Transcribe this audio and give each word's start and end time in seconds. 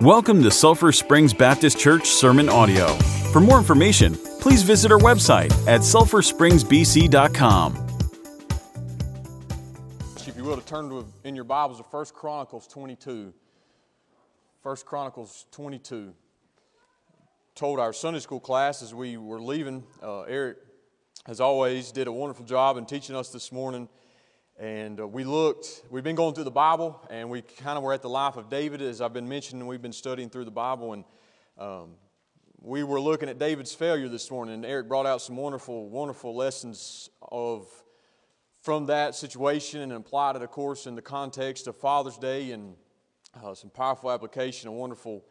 Welcome 0.00 0.42
to 0.44 0.50
Sulphur 0.50 0.92
Springs 0.92 1.34
Baptist 1.34 1.78
Church 1.78 2.08
Sermon 2.08 2.48
Audio. 2.48 2.88
For 3.34 3.40
more 3.40 3.58
information, 3.58 4.14
please 4.40 4.62
visit 4.62 4.90
our 4.90 4.98
website 4.98 5.52
at 5.68 5.82
sulphurspringsbc.com. 5.82 7.86
If 10.26 10.36
you 10.38 10.42
will, 10.42 10.56
to 10.56 10.64
turn 10.64 10.88
to, 10.88 11.06
in 11.24 11.36
your 11.36 11.44
Bibles 11.44 11.76
to 11.76 11.82
1 11.82 12.06
Chronicles 12.14 12.66
22. 12.68 13.34
1 14.62 14.76
Chronicles 14.86 15.44
22. 15.50 16.14
Told 17.54 17.78
our 17.78 17.92
Sunday 17.92 18.20
school 18.20 18.40
class 18.40 18.80
as 18.80 18.94
we 18.94 19.18
were 19.18 19.38
leaving, 19.38 19.84
uh, 20.02 20.22
Eric, 20.22 20.56
as 21.26 21.42
always, 21.42 21.92
did 21.92 22.06
a 22.06 22.12
wonderful 22.12 22.46
job 22.46 22.78
in 22.78 22.86
teaching 22.86 23.14
us 23.14 23.28
this 23.28 23.52
morning. 23.52 23.86
And 24.60 25.00
uh, 25.00 25.08
we 25.08 25.24
looked, 25.24 25.84
we've 25.88 26.04
been 26.04 26.16
going 26.16 26.34
through 26.34 26.44
the 26.44 26.50
Bible, 26.50 27.00
and 27.08 27.30
we 27.30 27.40
kind 27.40 27.78
of 27.78 27.82
were 27.82 27.94
at 27.94 28.02
the 28.02 28.10
life 28.10 28.36
of 28.36 28.50
David. 28.50 28.82
As 28.82 29.00
I've 29.00 29.14
been 29.14 29.26
mentioning, 29.26 29.66
we've 29.66 29.80
been 29.80 29.90
studying 29.90 30.28
through 30.28 30.44
the 30.44 30.50
Bible, 30.50 30.92
and 30.92 31.04
um, 31.56 31.92
we 32.60 32.84
were 32.84 33.00
looking 33.00 33.30
at 33.30 33.38
David's 33.38 33.72
failure 33.72 34.06
this 34.06 34.30
morning. 34.30 34.56
And 34.56 34.66
Eric 34.66 34.86
brought 34.86 35.06
out 35.06 35.22
some 35.22 35.38
wonderful, 35.38 35.88
wonderful 35.88 36.36
lessons 36.36 37.08
of 37.32 37.66
from 38.60 38.84
that 38.84 39.14
situation 39.14 39.80
and 39.80 39.92
applied 39.92 40.36
it, 40.36 40.42
of 40.42 40.50
course, 40.50 40.86
in 40.86 40.94
the 40.94 41.00
context 41.00 41.66
of 41.66 41.74
Father's 41.74 42.18
Day 42.18 42.50
and 42.52 42.74
uh, 43.42 43.54
some 43.54 43.70
powerful 43.70 44.10
application 44.10 44.68
and 44.68 44.76
wonderful 44.76 45.24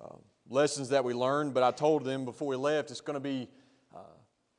uh, 0.00 0.16
lessons 0.48 0.88
that 0.88 1.04
we 1.04 1.14
learned. 1.14 1.54
But 1.54 1.62
I 1.62 1.70
told 1.70 2.04
them 2.04 2.24
before 2.24 2.48
we 2.48 2.56
left, 2.56 2.90
it's 2.90 3.02
going 3.02 3.14
to 3.14 3.20
be 3.20 3.48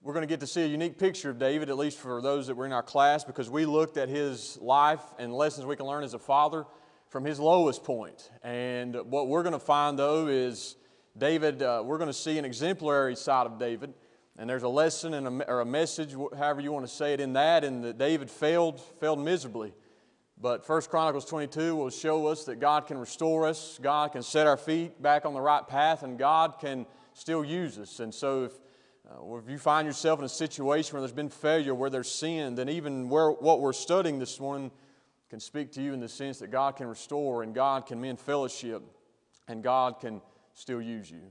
we're 0.02 0.13
going 0.13 0.23
to 0.23 0.31
get 0.31 0.39
to 0.39 0.48
see 0.48 0.62
a 0.62 0.67
unique 0.67 0.98
picture 0.98 1.30
of 1.30 1.39
David, 1.39 1.70
at 1.70 1.77
least 1.77 1.98
for 1.98 2.21
those 2.21 2.48
that 2.48 2.55
were 2.55 2.66
in 2.66 2.71
our 2.71 2.84
class, 2.84 3.26
because 3.26 3.49
we 3.49 3.66
looked 3.66 3.98
at 3.98 4.08
his 4.08 4.58
life 4.62 5.02
and 5.17 5.34
lessons 5.34 5.66
we 5.66 5.75
can 5.75 5.85
learn 5.85 6.05
as 6.05 6.13
a 6.13 6.20
father 6.20 6.66
from 7.09 7.25
his 7.25 7.38
lowest 7.38 7.84
point. 7.84 8.31
And 8.41 8.95
what 8.95 9.28
we're 9.28 9.44
going 9.44 9.53
to 9.53 9.59
find, 9.59 10.00
though, 10.00 10.28
is 10.28 10.78
David, 11.17 11.61
uh, 11.61 11.83
we're 11.86 11.97
going 11.97 12.09
to 12.09 12.14
see 12.14 12.38
an 12.38 12.45
exemplary 12.45 13.16
side 13.17 13.45
of 13.45 13.59
David. 13.59 13.94
And 14.38 14.50
there's 14.50 14.64
a 14.64 14.69
lesson 14.69 15.16
and 15.16 15.41
a, 15.41 15.50
or 15.50 15.59
a 15.59 15.66
message, 15.66 16.13
however 16.13 16.61
you 16.61 16.72
want 16.72 16.88
to 16.88 16.94
say 16.94 17.13
it, 17.13 17.19
in 17.19 17.34
that, 17.34 17.66
and 17.66 17.84
that 17.84 17.97
David 17.97 18.31
failed, 18.31 18.80
failed 19.02 19.19
miserably. 19.19 19.73
But 20.39 20.66
First 20.66 20.89
Chronicles 20.89 21.25
22 21.25 21.75
will 21.75 21.89
show 21.89 22.28
us 22.28 22.45
that 22.45 22.61
God 22.61 22.88
can 22.88 22.97
restore 22.97 23.45
us, 23.45 23.78
God 23.81 24.13
can 24.13 24.23
set 24.23 24.47
our 24.47 24.56
feet 24.56 25.02
back 25.02 25.25
on 25.25 25.34
the 25.34 25.41
right 25.41 25.67
path, 25.67 26.03
and 26.03 26.17
God 26.17 26.53
can 26.61 26.86
still 27.13 27.44
use 27.44 27.78
us. 27.78 28.00
And 28.00 28.13
so, 28.13 28.45
if 28.45 28.53
uh, 29.09 29.35
if 29.35 29.49
you 29.49 29.57
find 29.57 29.88
yourself 29.88 30.19
in 30.19 30.25
a 30.25 30.29
situation 30.29 30.93
where 30.93 31.02
there's 31.02 31.11
been 31.11 31.29
failure, 31.29 31.73
where 31.73 31.89
there's 31.89 32.11
sin, 32.11 32.55
then 32.55 32.69
even 32.69 33.09
where, 33.09 33.31
what 33.31 33.59
we're 33.59 33.73
studying 33.73 34.19
this 34.19 34.39
morning 34.39 34.71
can 35.29 35.39
speak 35.39 35.71
to 35.71 35.81
you 35.81 35.93
in 35.93 35.99
the 35.99 36.09
sense 36.09 36.39
that 36.39 36.51
God 36.51 36.75
can 36.75 36.88
restore 36.88 37.43
and 37.43 37.55
God 37.55 37.85
can 37.85 37.99
mend 37.99 38.19
fellowship 38.19 38.83
and 39.47 39.63
God 39.63 39.99
can 39.99 40.21
still 40.53 40.81
use 40.81 41.09
you. 41.09 41.21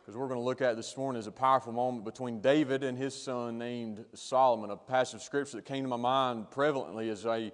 Because 0.00 0.16
we're 0.16 0.28
going 0.28 0.38
to 0.38 0.44
look 0.44 0.60
at 0.60 0.76
this 0.76 0.96
morning 0.96 1.18
as 1.18 1.26
a 1.26 1.32
powerful 1.32 1.72
moment 1.72 2.04
between 2.04 2.40
David 2.40 2.84
and 2.84 2.96
his 2.96 3.20
son 3.20 3.58
named 3.58 4.04
Solomon, 4.14 4.70
a 4.70 4.76
passage 4.76 5.14
of 5.14 5.22
scripture 5.22 5.56
that 5.56 5.64
came 5.64 5.82
to 5.82 5.88
my 5.88 5.96
mind 5.96 6.46
prevalently 6.50 7.10
as 7.10 7.26
I, 7.26 7.52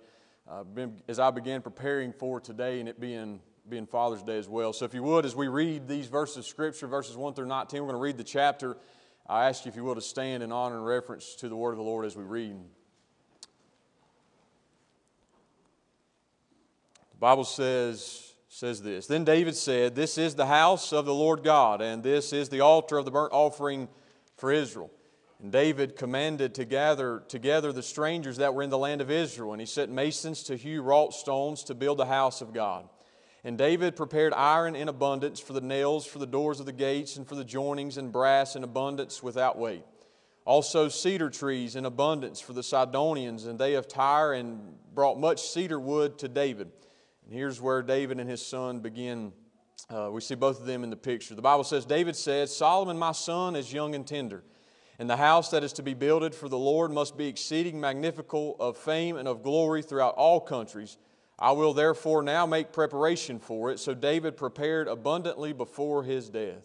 uh, 0.49 0.65
been, 0.65 1.01
as 1.07 1.19
I 1.19 1.31
began 1.31 1.63
preparing 1.63 2.13
for 2.13 2.41
today 2.41 2.81
and 2.81 2.89
it 2.89 3.01
being, 3.01 3.41
being 3.69 3.87
Father's 3.87 4.23
Day 4.23 4.37
as 4.37 4.49
well. 4.49 4.73
So 4.73 4.85
if 4.85 4.95
you 4.95 5.03
would, 5.05 5.25
as 5.25 5.37
we 5.37 5.49
read 5.49 5.87
these 5.87 6.09
verses 6.09 6.39
of 6.39 6.47
scripture, 6.47 6.87
verses 6.87 7.17
1 7.17 7.35
through 7.35 7.47
19, 7.47 7.81
we're 7.81 7.87
going 7.87 7.99
to 7.99 8.03
read 8.03 8.19
the 8.19 8.25
chapter 8.25 8.77
I 9.31 9.49
ask 9.49 9.65
you, 9.65 9.69
if 9.69 9.77
you 9.77 9.85
will, 9.85 9.95
to 9.95 10.01
stand 10.01 10.43
in 10.43 10.51
honor 10.51 10.77
and 10.77 10.85
reference 10.85 11.37
to 11.37 11.49
the 11.49 11.55
word 11.55 11.71
of 11.71 11.77
the 11.77 11.85
Lord 11.85 12.05
as 12.05 12.17
we 12.17 12.25
read. 12.25 12.57
The 17.13 17.19
Bible 17.21 17.45
says, 17.45 18.33
says 18.49 18.83
this 18.83 19.07
Then 19.07 19.23
David 19.23 19.55
said, 19.55 19.95
This 19.95 20.19
is 20.19 20.35
the 20.35 20.47
house 20.47 20.93
of 20.93 21.07
the 21.07 21.15
Lord 21.15 21.45
God, 21.45 21.81
and 21.81 22.03
this 22.03 22.33
is 22.33 22.49
the 22.49 22.59
altar 22.59 22.99
of 22.99 23.05
the 23.05 23.13
burnt 23.13 23.33
offering 23.33 23.89
for 24.37 24.51
Israel. 24.51 24.91
And 25.41 25.53
David 25.53 25.95
commanded 25.95 26.53
to 26.57 26.65
gather 26.65 27.23
together 27.29 27.73
the 27.73 27.85
strangers 27.85 28.39
that 28.39 28.53
were 28.53 28.65
in 28.65 28.71
the 28.71 28.79
land 28.79 29.01
of 29.01 29.13
Israel, 29.13 29.53
and 29.53 29.61
he 29.61 29.67
set 29.67 29.91
masons 29.91 30.43
to 30.45 30.57
hew 30.57 30.83
wrought 30.83 31.15
stones 31.15 31.63
to 31.65 31.75
build 31.77 31.99
the 31.99 32.07
house 32.07 32.41
of 32.41 32.53
God. 32.53 32.89
And 33.43 33.57
David 33.57 33.97
prepared 33.97 34.35
iron 34.35 34.77
in 34.77 34.89
abundance 34.89 35.41
for 35.41 35.55
the 35.55 35.61
nails, 35.61 36.05
for 36.05 36.19
the 36.19 36.27
doors 36.27 36.61
of 36.61 36.67
the 36.67 36.73
gates, 36.73 37.17
and 37.17 37.27
for 37.27 37.35
the 37.35 37.45
joinings, 37.45 37.97
and 37.97 38.13
brass 38.13 38.55
in 38.55 38.65
abundance 38.65 39.23
without 39.23 39.59
weight. 39.59 39.85
Also, 40.45 40.89
cedar 40.89 41.31
trees 41.31 41.77
in 41.77 41.87
abundance 41.87 42.41
for 42.41 42.53
the 42.53 42.63
Sidonians, 42.63 43.47
and 43.47 43.59
they 43.59 43.75
of 43.75 43.89
Tyre, 43.89 44.35
and 44.35 44.75
brought 44.95 45.19
much 45.19 45.41
cedar 45.49 45.81
wood 45.81 46.19
to 46.19 46.29
David. 46.29 46.71
And 47.25 47.33
here's 47.33 47.61
where 47.61 47.83
David 47.83 48.21
and 48.21 48.29
his 48.29 48.45
son 48.45 48.81
begin. 48.81 49.33
Uh, 49.89 50.11
we 50.11 50.21
see 50.21 50.35
both 50.35 50.61
of 50.61 50.67
them 50.67 50.85
in 50.85 50.91
the 50.91 50.97
picture. 50.97 51.35
The 51.35 51.43
Bible 51.43 51.65
says, 51.65 51.87
David 51.87 52.17
said, 52.17 52.49
Solomon, 52.49 52.99
my 52.99 53.13
son, 53.13 53.57
is 53.57 53.73
young 53.73 53.95
and 53.95 54.07
tender. 54.07 54.43
And 54.99 55.09
the 55.09 55.17
house 55.17 55.51
that 55.51 55.65
is 55.65 55.73
to 55.75 55.83
be 55.83 55.95
builded 55.95 56.35
for 56.35 56.49
the 56.51 56.59
Lord 56.59 56.91
must 56.91 57.17
be 57.17 57.27
exceeding 57.27 57.81
magnificent 57.81 58.57
of 58.61 58.77
fame 58.77 59.17
and 59.17 59.27
of 59.27 59.43
glory 59.43 59.83
throughout 59.83 60.15
all 60.17 60.41
countries 60.41 60.99
I 61.41 61.53
will 61.53 61.73
therefore 61.73 62.23
now 62.23 62.45
make 62.45 62.73
preparation 62.73 63.39
for 63.39 63.71
it. 63.71 63.81
So 63.81 63.95
David 63.95 64.37
prepared 64.37 64.89
abundantly 64.89 65.53
before 65.53 66.03
his 66.03 66.29
death. 66.29 66.63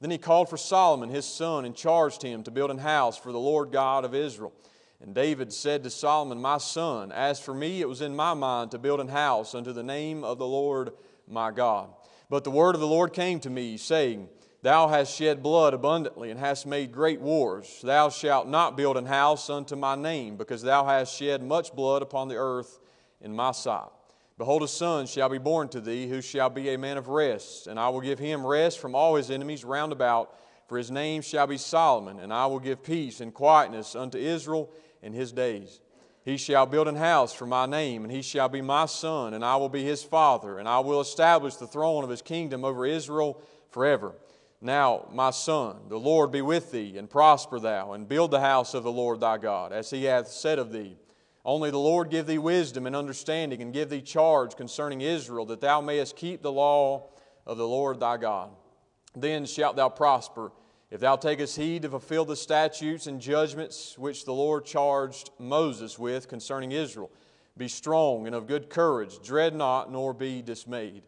Then 0.00 0.10
he 0.10 0.18
called 0.18 0.48
for 0.48 0.56
Solomon 0.56 1.08
his 1.08 1.24
son 1.24 1.64
and 1.64 1.74
charged 1.74 2.22
him 2.22 2.42
to 2.44 2.50
build 2.50 2.70
an 2.70 2.78
house 2.78 3.16
for 3.16 3.32
the 3.32 3.38
Lord 3.38 3.72
God 3.72 4.04
of 4.04 4.14
Israel. 4.14 4.52
And 5.00 5.14
David 5.14 5.52
said 5.52 5.82
to 5.84 5.90
Solomon, 5.90 6.40
My 6.40 6.58
son, 6.58 7.12
as 7.12 7.40
for 7.40 7.54
me, 7.54 7.80
it 7.80 7.88
was 7.88 8.02
in 8.02 8.14
my 8.14 8.34
mind 8.34 8.70
to 8.72 8.78
build 8.78 9.00
an 9.00 9.08
house 9.08 9.54
unto 9.54 9.72
the 9.72 9.82
name 9.82 10.24
of 10.24 10.38
the 10.38 10.46
Lord 10.46 10.92
my 11.26 11.50
God. 11.50 11.88
But 12.28 12.44
the 12.44 12.50
word 12.50 12.74
of 12.74 12.80
the 12.80 12.86
Lord 12.86 13.14
came 13.14 13.40
to 13.40 13.50
me, 13.50 13.78
saying, 13.78 14.28
Thou 14.62 14.88
hast 14.88 15.16
shed 15.16 15.42
blood 15.42 15.72
abundantly 15.72 16.30
and 16.30 16.38
hast 16.38 16.66
made 16.66 16.92
great 16.92 17.20
wars. 17.20 17.80
Thou 17.82 18.10
shalt 18.10 18.46
not 18.46 18.76
build 18.76 18.98
an 18.98 19.06
house 19.06 19.48
unto 19.48 19.74
my 19.74 19.94
name, 19.96 20.36
because 20.36 20.60
thou 20.60 20.84
hast 20.84 21.16
shed 21.16 21.42
much 21.42 21.74
blood 21.74 22.02
upon 22.02 22.28
the 22.28 22.36
earth 22.36 22.78
in 23.22 23.34
my 23.34 23.52
sight. 23.52 23.88
Behold, 24.40 24.62
a 24.62 24.68
son 24.68 25.06
shall 25.06 25.28
be 25.28 25.36
born 25.36 25.68
to 25.68 25.82
thee, 25.82 26.08
who 26.08 26.22
shall 26.22 26.48
be 26.48 26.70
a 26.70 26.78
man 26.78 26.96
of 26.96 27.08
rest, 27.08 27.66
and 27.66 27.78
I 27.78 27.90
will 27.90 28.00
give 28.00 28.18
him 28.18 28.46
rest 28.46 28.78
from 28.78 28.94
all 28.94 29.16
his 29.16 29.30
enemies 29.30 29.66
round 29.66 29.92
about. 29.92 30.34
For 30.66 30.78
his 30.78 30.90
name 30.90 31.20
shall 31.20 31.46
be 31.46 31.58
Solomon, 31.58 32.18
and 32.18 32.32
I 32.32 32.46
will 32.46 32.58
give 32.58 32.82
peace 32.82 33.20
and 33.20 33.34
quietness 33.34 33.94
unto 33.94 34.16
Israel 34.16 34.70
in 35.02 35.12
his 35.12 35.30
days. 35.30 35.80
He 36.24 36.38
shall 36.38 36.64
build 36.64 36.88
an 36.88 36.96
house 36.96 37.34
for 37.34 37.44
my 37.44 37.66
name, 37.66 38.02
and 38.02 38.10
he 38.10 38.22
shall 38.22 38.48
be 38.48 38.62
my 38.62 38.86
son, 38.86 39.34
and 39.34 39.44
I 39.44 39.56
will 39.56 39.68
be 39.68 39.84
his 39.84 40.02
father, 40.02 40.58
and 40.58 40.66
I 40.66 40.78
will 40.78 41.02
establish 41.02 41.56
the 41.56 41.66
throne 41.66 42.02
of 42.02 42.08
his 42.08 42.22
kingdom 42.22 42.64
over 42.64 42.86
Israel 42.86 43.42
forever. 43.68 44.14
Now, 44.62 45.06
my 45.12 45.32
son, 45.32 45.80
the 45.90 45.98
Lord 45.98 46.32
be 46.32 46.40
with 46.40 46.72
thee, 46.72 46.96
and 46.96 47.10
prosper 47.10 47.60
thou, 47.60 47.92
and 47.92 48.08
build 48.08 48.30
the 48.30 48.40
house 48.40 48.72
of 48.72 48.84
the 48.84 48.90
Lord 48.90 49.20
thy 49.20 49.36
God, 49.36 49.74
as 49.74 49.90
he 49.90 50.04
hath 50.04 50.28
said 50.28 50.58
of 50.58 50.72
thee. 50.72 50.96
Only 51.50 51.72
the 51.72 51.78
Lord 51.78 52.10
give 52.10 52.28
thee 52.28 52.38
wisdom 52.38 52.86
and 52.86 52.94
understanding, 52.94 53.60
and 53.60 53.72
give 53.72 53.90
thee 53.90 54.02
charge 54.02 54.54
concerning 54.54 55.00
Israel, 55.00 55.44
that 55.46 55.60
thou 55.60 55.80
mayest 55.80 56.14
keep 56.14 56.42
the 56.42 56.52
law 56.52 57.08
of 57.44 57.58
the 57.58 57.66
Lord 57.66 57.98
thy 57.98 58.18
God. 58.18 58.50
Then 59.16 59.46
shalt 59.46 59.74
thou 59.74 59.88
prosper, 59.88 60.52
if 60.92 61.00
thou 61.00 61.16
takest 61.16 61.56
heed 61.56 61.82
to 61.82 61.88
fulfill 61.88 62.24
the 62.24 62.36
statutes 62.36 63.08
and 63.08 63.20
judgments 63.20 63.98
which 63.98 64.24
the 64.24 64.32
Lord 64.32 64.64
charged 64.64 65.30
Moses 65.40 65.98
with 65.98 66.28
concerning 66.28 66.70
Israel. 66.70 67.10
Be 67.56 67.66
strong 67.66 68.28
and 68.28 68.36
of 68.36 68.46
good 68.46 68.70
courage, 68.70 69.20
dread 69.20 69.52
not, 69.52 69.90
nor 69.90 70.14
be 70.14 70.42
dismayed. 70.42 71.02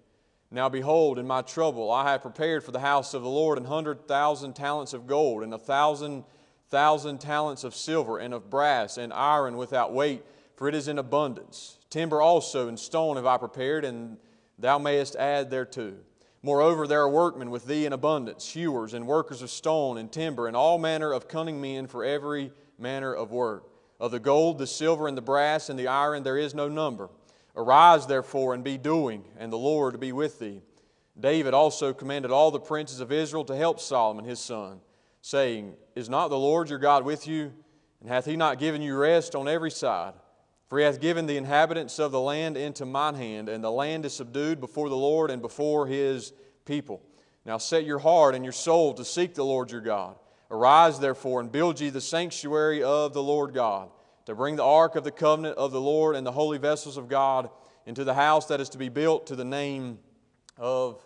Now 0.51 0.69
behold, 0.69 1.21
in 1.21 1.27
my 1.29 1.43
trouble 1.43 1.89
I 1.89 2.11
have 2.11 2.23
prepared 2.23 2.65
for 2.65 2.73
the 2.73 2.81
house 2.81 3.15
of 3.15 3.23
the 3.23 3.29
Lord 3.29 3.59
an 3.59 3.67
hundred 3.67 4.09
thousand 4.09 4.55
talents 4.55 4.93
of 4.93 5.07
gold, 5.07 5.45
and 5.45 5.55
a 5.55 5.59
thousand 5.59 6.25
thousand 6.73 7.21
talents 7.21 7.65
of 7.65 7.75
silver, 7.75 8.19
and 8.19 8.33
of 8.33 8.49
brass, 8.49 8.97
and 8.97 9.13
iron 9.13 9.59
without 9.59 9.93
weight, 9.93 10.25
for 10.57 10.69
it 10.69 10.75
is 10.75 10.89
in 10.89 10.99
abundance. 10.99 11.79
Timber 11.91 12.23
also 12.23 12.67
and 12.67 12.81
stone 12.81 13.17
have 13.17 13.27
I 13.27 13.37
prepared, 13.37 13.85
and 13.85 14.17
thou 14.59 14.79
mayest 14.79 15.15
add 15.15 15.51
thereto. 15.51 15.93
Moreover, 16.43 16.87
there 16.87 17.03
are 17.03 17.11
workmen 17.11 17.51
with 17.51 17.67
thee 17.67 17.85
in 17.85 17.93
abundance, 17.93 18.51
hewers 18.51 18.95
and 18.95 19.07
workers 19.07 19.43
of 19.43 19.51
stone 19.51 19.99
and 19.99 20.11
timber, 20.11 20.49
and 20.49 20.57
all 20.57 20.79
manner 20.79 21.13
of 21.13 21.29
cunning 21.29 21.61
men 21.61 21.87
for 21.87 22.07
every 22.07 22.51
manner 22.79 23.15
of 23.15 23.31
work. 23.31 23.69
Of 24.01 24.11
the 24.11 24.19
gold, 24.19 24.57
the 24.57 24.67
silver, 24.67 25.07
and 25.07 25.17
the 25.17 25.23
brass, 25.23 25.69
and 25.69 25.79
the 25.79 25.89
iron 25.89 26.23
there 26.23 26.39
is 26.39 26.55
no 26.55 26.69
number. 26.69 27.11
Arise, 27.55 28.07
therefore, 28.07 28.55
and 28.55 28.65
be 28.65 28.79
doing, 28.79 29.25
and 29.39 29.53
the 29.53 29.59
Lord 29.59 30.01
be 30.01 30.11
with 30.11 30.39
thee. 30.39 30.63
David 31.21 31.53
also 31.53 31.93
commanded 31.93 32.31
all 32.31 32.51
the 32.51 32.59
princes 32.59 33.01
of 33.01 33.13
Israel 33.13 33.45
to 33.45 33.55
help 33.55 33.79
Solomon 33.79 34.25
his 34.25 34.41
son 34.41 34.81
saying, 35.23 35.75
Is 35.95 36.09
not 36.09 36.29
the 36.29 36.39
Lord 36.39 36.71
your 36.71 36.79
God 36.79 37.05
with 37.05 37.27
you? 37.27 37.53
And 38.01 38.09
hath 38.09 38.25
he 38.25 38.37
not 38.37 38.59
given 38.59 38.83
you 38.83 38.97
rest 38.97 39.35
on 39.35 39.47
every 39.47 39.71
side? 39.71 40.15
For 40.69 40.79
he 40.79 40.85
hath 40.85 41.01
given 41.01 41.27
the 41.27 41.37
inhabitants 41.37 41.99
of 41.99 42.13
the 42.13 42.21
land 42.21 42.57
into 42.57 42.87
mine 42.87 43.15
hand, 43.15 43.49
and 43.49 43.63
the 43.63 43.71
land 43.71 44.07
is 44.07 44.15
subdued 44.15 44.59
before 44.59 44.89
the 44.89 44.97
Lord 44.97 45.31
and 45.31 45.43
before 45.43 45.87
his 45.87 46.33
people. 46.65 47.03
Now 47.45 47.59
set 47.59 47.85
your 47.85 47.99
heart 47.99 48.35
and 48.35 48.45
your 48.45 48.53
soul 48.53 48.95
to 48.95 49.05
seek 49.05 49.35
the 49.35 49.45
Lord 49.45 49.71
your 49.71 49.81
God. 49.81 50.17
Arise, 50.51 50.99
therefore, 50.99 51.41
and 51.41 51.53
build 51.53 51.81
ye 51.81 51.91
the 51.91 52.01
sanctuary 52.01 52.83
of 52.83 53.13
the 53.13 53.23
Lord 53.23 53.53
God, 53.53 53.91
to 54.27 54.35
bring 54.35 54.57
the 54.57 54.65
ark 54.65 54.97
of 54.97 55.05
the 55.05 55.11
covenant 55.11 55.59
of 55.59 55.73
the 55.73 55.81
Lord 55.81 56.17
and 56.17 56.27
the 56.27 56.33
holy 56.33 56.59
vessels 56.59 56.97
of 56.97 57.09
God 57.09 57.51
into 57.87 58.05
the 58.05 58.15
house 58.15 58.47
that 58.47 58.61
is 58.61 58.69
to 58.71 58.79
be 58.79 58.89
built 58.89 59.27
to 59.27 59.37
the 59.37 59.45
name 59.45 59.99
of 60.57 61.05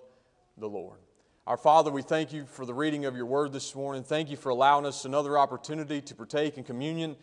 the 0.58 0.68
Lord. 0.68 0.98
Our 1.46 1.56
Father, 1.56 1.92
we 1.92 2.02
thank 2.02 2.32
you 2.32 2.44
for 2.44 2.66
the 2.66 2.74
reading 2.74 3.04
of 3.04 3.14
your 3.14 3.24
word 3.24 3.52
this 3.52 3.72
morning. 3.76 4.02
Thank 4.02 4.30
you 4.30 4.36
for 4.36 4.48
allowing 4.48 4.84
us 4.84 5.04
another 5.04 5.38
opportunity 5.38 6.00
to 6.00 6.14
partake 6.16 6.58
in 6.58 6.64
communion. 6.64 7.14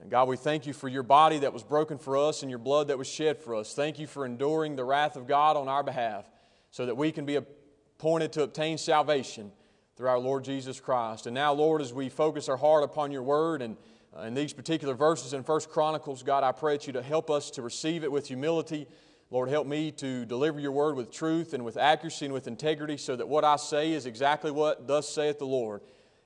And 0.00 0.08
God, 0.08 0.28
we 0.28 0.36
thank 0.36 0.68
you 0.68 0.72
for 0.72 0.86
your 0.86 1.02
body 1.02 1.40
that 1.40 1.52
was 1.52 1.64
broken 1.64 1.98
for 1.98 2.16
us 2.16 2.42
and 2.42 2.50
your 2.50 2.60
blood 2.60 2.86
that 2.86 2.98
was 2.98 3.08
shed 3.08 3.38
for 3.38 3.56
us. 3.56 3.74
Thank 3.74 3.98
you 3.98 4.06
for 4.06 4.24
enduring 4.24 4.76
the 4.76 4.84
wrath 4.84 5.16
of 5.16 5.26
God 5.26 5.56
on 5.56 5.66
our 5.66 5.82
behalf 5.82 6.30
so 6.70 6.86
that 6.86 6.96
we 6.96 7.10
can 7.10 7.26
be 7.26 7.34
appointed 7.34 8.32
to 8.34 8.44
obtain 8.44 8.78
salvation 8.78 9.50
through 9.96 10.10
our 10.10 10.18
Lord 10.20 10.44
Jesus 10.44 10.78
Christ. 10.78 11.26
And 11.26 11.34
now, 11.34 11.52
Lord, 11.52 11.82
as 11.82 11.92
we 11.92 12.08
focus 12.08 12.48
our 12.48 12.56
heart 12.56 12.84
upon 12.84 13.10
your 13.10 13.24
word 13.24 13.62
and 13.62 13.76
uh, 14.16 14.22
in 14.22 14.34
these 14.34 14.52
particular 14.52 14.94
verses 14.94 15.32
in 15.32 15.42
First 15.42 15.68
Chronicles, 15.70 16.22
God, 16.22 16.44
I 16.44 16.52
pray 16.52 16.74
that 16.74 16.86
you 16.86 16.92
to 16.92 17.02
help 17.02 17.32
us 17.32 17.50
to 17.50 17.62
receive 17.62 18.04
it 18.04 18.12
with 18.12 18.28
humility. 18.28 18.86
Lord, 19.32 19.48
help 19.48 19.66
me 19.66 19.90
to 19.92 20.26
deliver 20.26 20.60
your 20.60 20.72
word 20.72 20.94
with 20.94 21.10
truth 21.10 21.54
and 21.54 21.64
with 21.64 21.78
accuracy 21.78 22.26
and 22.26 22.34
with 22.34 22.46
integrity 22.46 22.98
so 22.98 23.16
that 23.16 23.26
what 23.26 23.44
I 23.46 23.56
say 23.56 23.92
is 23.92 24.04
exactly 24.04 24.50
what 24.50 24.86
thus 24.86 25.08
saith 25.08 25.38
the 25.38 25.46
Lord. 25.46 25.80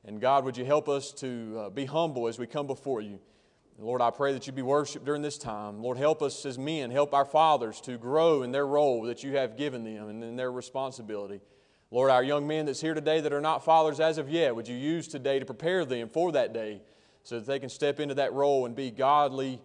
And 0.04 0.20
God, 0.20 0.44
would 0.44 0.56
you 0.56 0.64
help 0.64 0.88
us 0.88 1.12
to 1.12 1.56
uh, 1.56 1.70
be 1.70 1.84
humble 1.84 2.26
as 2.26 2.36
we 2.36 2.48
come 2.48 2.66
before 2.66 3.00
you? 3.00 3.20
Lord, 3.78 4.02
I 4.02 4.10
pray 4.10 4.32
that 4.32 4.48
you 4.48 4.52
be 4.52 4.60
worshiped 4.62 5.04
during 5.04 5.22
this 5.22 5.38
time. 5.38 5.80
Lord, 5.80 5.98
help 5.98 6.20
us 6.20 6.44
as 6.44 6.58
men, 6.58 6.90
help 6.90 7.14
our 7.14 7.24
fathers 7.24 7.80
to 7.82 7.96
grow 7.96 8.42
in 8.42 8.50
their 8.50 8.66
role 8.66 9.02
that 9.02 9.22
you 9.22 9.36
have 9.36 9.56
given 9.56 9.84
them 9.84 10.08
and 10.08 10.24
in 10.24 10.34
their 10.34 10.50
responsibility. 10.50 11.40
Lord, 11.92 12.10
our 12.10 12.24
young 12.24 12.44
men 12.44 12.66
that's 12.66 12.80
here 12.80 12.94
today 12.94 13.20
that 13.20 13.32
are 13.32 13.40
not 13.40 13.64
fathers 13.64 14.00
as 14.00 14.18
of 14.18 14.28
yet, 14.28 14.56
would 14.56 14.66
you 14.66 14.74
use 14.74 15.06
today 15.06 15.38
to 15.38 15.44
prepare 15.44 15.84
them 15.84 16.08
for 16.08 16.32
that 16.32 16.52
day 16.52 16.82
so 17.22 17.38
that 17.38 17.46
they 17.46 17.60
can 17.60 17.68
step 17.68 18.00
into 18.00 18.16
that 18.16 18.32
role 18.32 18.66
and 18.66 18.74
be 18.74 18.90
godly 18.90 19.60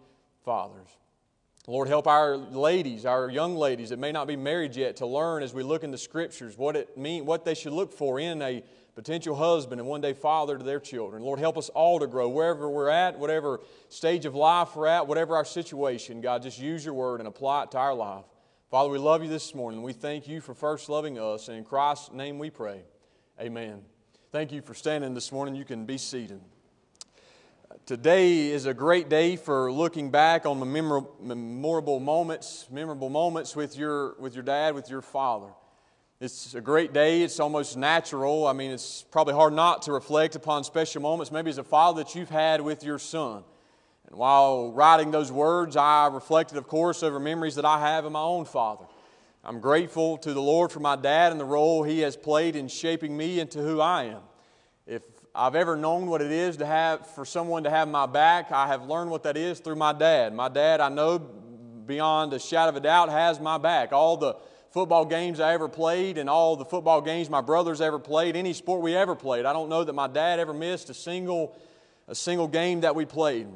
fathers? 0.45 0.89
Lord, 1.67 1.87
help 1.87 2.07
our 2.07 2.37
ladies, 2.37 3.05
our 3.05 3.29
young 3.29 3.55
ladies 3.55 3.89
that 3.89 3.99
may 3.99 4.11
not 4.11 4.27
be 4.27 4.35
married 4.35 4.75
yet, 4.75 4.95
to 4.97 5.05
learn 5.05 5.43
as 5.43 5.53
we 5.53 5.61
look 5.61 5.83
in 5.83 5.91
the 5.91 5.97
scriptures 5.97 6.57
what 6.57 6.75
it 6.75 6.97
mean, 6.97 7.25
what 7.25 7.45
they 7.45 7.53
should 7.53 7.73
look 7.73 7.93
for 7.93 8.19
in 8.19 8.41
a 8.41 8.63
potential 8.95 9.35
husband 9.35 9.79
and 9.79 9.87
one 9.87 10.01
day 10.01 10.13
father 10.13 10.57
to 10.57 10.63
their 10.63 10.79
children. 10.79 11.21
Lord, 11.21 11.39
help 11.39 11.57
us 11.57 11.69
all 11.69 11.99
to 11.99 12.07
grow 12.07 12.29
wherever 12.29 12.67
we're 12.69 12.89
at, 12.89 13.17
whatever 13.17 13.61
stage 13.89 14.25
of 14.25 14.33
life 14.33 14.75
we're 14.75 14.87
at, 14.87 15.05
whatever 15.05 15.35
our 15.35 15.45
situation. 15.45 16.19
God, 16.19 16.41
just 16.41 16.59
use 16.59 16.83
your 16.83 16.95
word 16.95 17.21
and 17.21 17.27
apply 17.27 17.63
it 17.63 17.71
to 17.71 17.77
our 17.77 17.93
life. 17.93 18.25
Father, 18.71 18.89
we 18.89 18.97
love 18.97 19.21
you 19.21 19.29
this 19.29 19.53
morning. 19.53 19.83
We 19.83 19.93
thank 19.93 20.27
you 20.27 20.41
for 20.41 20.55
first 20.55 20.89
loving 20.89 21.19
us. 21.19 21.47
And 21.47 21.57
in 21.57 21.63
Christ's 21.63 22.11
name 22.11 22.39
we 22.39 22.49
pray. 22.49 22.81
Amen. 23.39 23.81
Thank 24.31 24.51
you 24.51 24.61
for 24.61 24.73
standing 24.73 25.13
this 25.13 25.31
morning. 25.31 25.55
You 25.55 25.65
can 25.65 25.85
be 25.85 25.97
seated. 25.97 26.41
Today 27.85 28.49
is 28.49 28.65
a 28.65 28.73
great 28.73 29.07
day 29.07 29.37
for 29.37 29.71
looking 29.71 30.11
back 30.11 30.45
on 30.45 30.59
the 30.59 30.65
memorable 30.65 31.99
moments, 31.99 32.67
memorable 32.69 33.09
moments 33.09 33.55
with 33.55 33.77
your, 33.77 34.15
with 34.19 34.33
your 34.33 34.43
dad, 34.43 34.75
with 34.75 34.89
your 34.89 35.01
father. 35.01 35.47
It's 36.19 36.53
a 36.53 36.61
great 36.61 36.91
day. 36.91 37.23
It's 37.23 37.39
almost 37.39 37.77
natural. 37.77 38.45
I 38.45 38.53
mean, 38.53 38.71
it's 38.71 39.05
probably 39.09 39.33
hard 39.33 39.53
not 39.53 39.83
to 39.83 39.93
reflect 39.93 40.35
upon 40.35 40.63
special 40.63 41.01
moments, 41.01 41.31
maybe 41.31 41.49
as 41.49 41.57
a 41.57 41.63
father 41.63 42.03
that 42.03 42.13
you've 42.13 42.29
had 42.29 42.61
with 42.61 42.83
your 42.83 42.99
son. 42.99 43.43
And 44.07 44.17
while 44.17 44.71
writing 44.73 45.11
those 45.11 45.31
words, 45.31 45.77
I 45.77 46.07
reflected, 46.07 46.57
of 46.57 46.67
course, 46.67 47.03
over 47.03 47.19
memories 47.19 47.55
that 47.55 47.65
I 47.65 47.79
have 47.79 48.03
of 48.03 48.11
my 48.11 48.21
own 48.21 48.45
father. 48.45 48.85
I'm 49.43 49.61
grateful 49.61 50.17
to 50.19 50.33
the 50.33 50.41
Lord 50.41 50.71
for 50.71 50.81
my 50.81 50.95
dad 50.95 51.31
and 51.31 51.39
the 51.39 51.45
role 51.45 51.83
he 51.83 51.99
has 52.01 52.17
played 52.17 52.55
in 52.55 52.67
shaping 52.67 53.15
me 53.15 53.39
into 53.39 53.59
who 53.59 53.79
I 53.79 54.03
am. 54.03 54.21
If 54.85 55.03
I've 55.33 55.55
ever 55.55 55.77
known 55.77 56.07
what 56.07 56.21
it 56.21 56.31
is 56.31 56.57
to 56.57 56.65
have 56.65 57.07
for 57.07 57.23
someone 57.23 57.63
to 57.63 57.69
have 57.69 57.87
my 57.87 58.05
back, 58.05 58.51
I 58.51 58.67
have 58.67 58.85
learned 58.85 59.11
what 59.11 59.23
that 59.23 59.37
is 59.37 59.59
through 59.59 59.77
my 59.77 59.93
dad. 59.93 60.33
My 60.33 60.49
dad, 60.49 60.81
I 60.81 60.89
know 60.89 61.19
beyond 61.19 62.33
a 62.33 62.39
shadow 62.39 62.69
of 62.69 62.75
a 62.75 62.81
doubt, 62.81 63.09
has 63.09 63.39
my 63.39 63.57
back. 63.57 63.93
All 63.93 64.17
the 64.17 64.35
football 64.71 65.05
games 65.05 65.39
I 65.39 65.53
ever 65.53 65.69
played 65.69 66.17
and 66.17 66.29
all 66.29 66.57
the 66.57 66.65
football 66.65 66.99
games 66.99 67.29
my 67.29 67.39
brothers 67.39 67.79
ever 67.79 67.97
played, 67.97 68.35
any 68.35 68.51
sport 68.51 68.81
we 68.81 68.93
ever 68.93 69.15
played, 69.15 69.45
I 69.45 69.53
don't 69.53 69.69
know 69.69 69.85
that 69.85 69.93
my 69.93 70.07
dad 70.07 70.39
ever 70.39 70.53
missed 70.53 70.89
a 70.89 70.93
single, 70.93 71.57
a 72.09 72.15
single 72.15 72.47
game 72.49 72.81
that 72.81 72.93
we 72.93 73.05
played. 73.05 73.47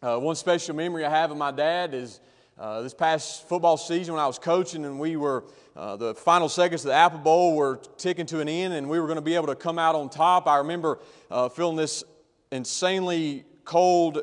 Uh, 0.00 0.18
one 0.18 0.36
special 0.36 0.76
memory 0.76 1.04
I 1.04 1.10
have 1.10 1.32
of 1.32 1.36
my 1.36 1.50
dad 1.50 1.94
is 1.94 2.20
uh, 2.56 2.82
this 2.82 2.94
past 2.94 3.48
football 3.48 3.76
season 3.76 4.14
when 4.14 4.22
I 4.22 4.26
was 4.28 4.38
coaching 4.38 4.84
and 4.84 5.00
we 5.00 5.16
were 5.16 5.44
uh, 5.78 5.94
the 5.94 6.12
final 6.12 6.48
seconds 6.48 6.84
of 6.84 6.88
the 6.88 6.94
Apple 6.94 7.20
Bowl 7.20 7.54
were 7.54 7.80
ticking 7.98 8.26
to 8.26 8.40
an 8.40 8.48
end, 8.48 8.74
and 8.74 8.88
we 8.88 8.98
were 8.98 9.06
going 9.06 9.14
to 9.14 9.22
be 9.22 9.36
able 9.36 9.46
to 9.46 9.54
come 9.54 9.78
out 9.78 9.94
on 9.94 10.10
top. 10.10 10.48
I 10.48 10.58
remember 10.58 10.98
uh, 11.30 11.48
feeling 11.48 11.76
this 11.76 12.02
insanely 12.50 13.44
cold 13.64 14.20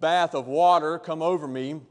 bath 0.00 0.34
of 0.34 0.46
water 0.46 0.98
come 0.98 1.20
over 1.20 1.46
me, 1.46 1.82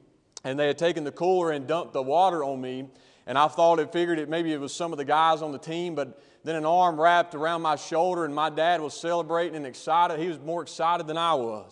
and 0.43 0.57
they 0.57 0.65
had 0.65 0.79
taken 0.79 1.03
the 1.03 1.11
cooler 1.11 1.51
and 1.51 1.67
dumped 1.67 1.93
the 1.93 2.01
water 2.01 2.43
on 2.43 2.59
me. 2.59 2.87
And 3.27 3.37
I 3.37 3.47
thought 3.49 3.77
it 3.77 3.93
figured 3.93 4.17
it 4.17 4.29
maybe 4.29 4.51
it 4.51 4.59
was 4.59 4.73
some 4.73 4.91
of 4.91 4.97
the 4.97 5.05
guys 5.05 5.43
on 5.43 5.51
the 5.51 5.59
team, 5.59 5.93
but 5.93 6.19
then 6.43 6.55
an 6.55 6.65
arm 6.65 6.99
wrapped 6.99 7.35
around 7.35 7.61
my 7.61 7.75
shoulder, 7.75 8.25
and 8.25 8.33
my 8.33 8.49
dad 8.49 8.81
was 8.81 8.95
celebrating 8.95 9.55
and 9.55 9.67
excited. 9.67 10.19
He 10.19 10.27
was 10.27 10.39
more 10.39 10.63
excited 10.63 11.05
than 11.05 11.19
I 11.19 11.35
was. 11.35 11.71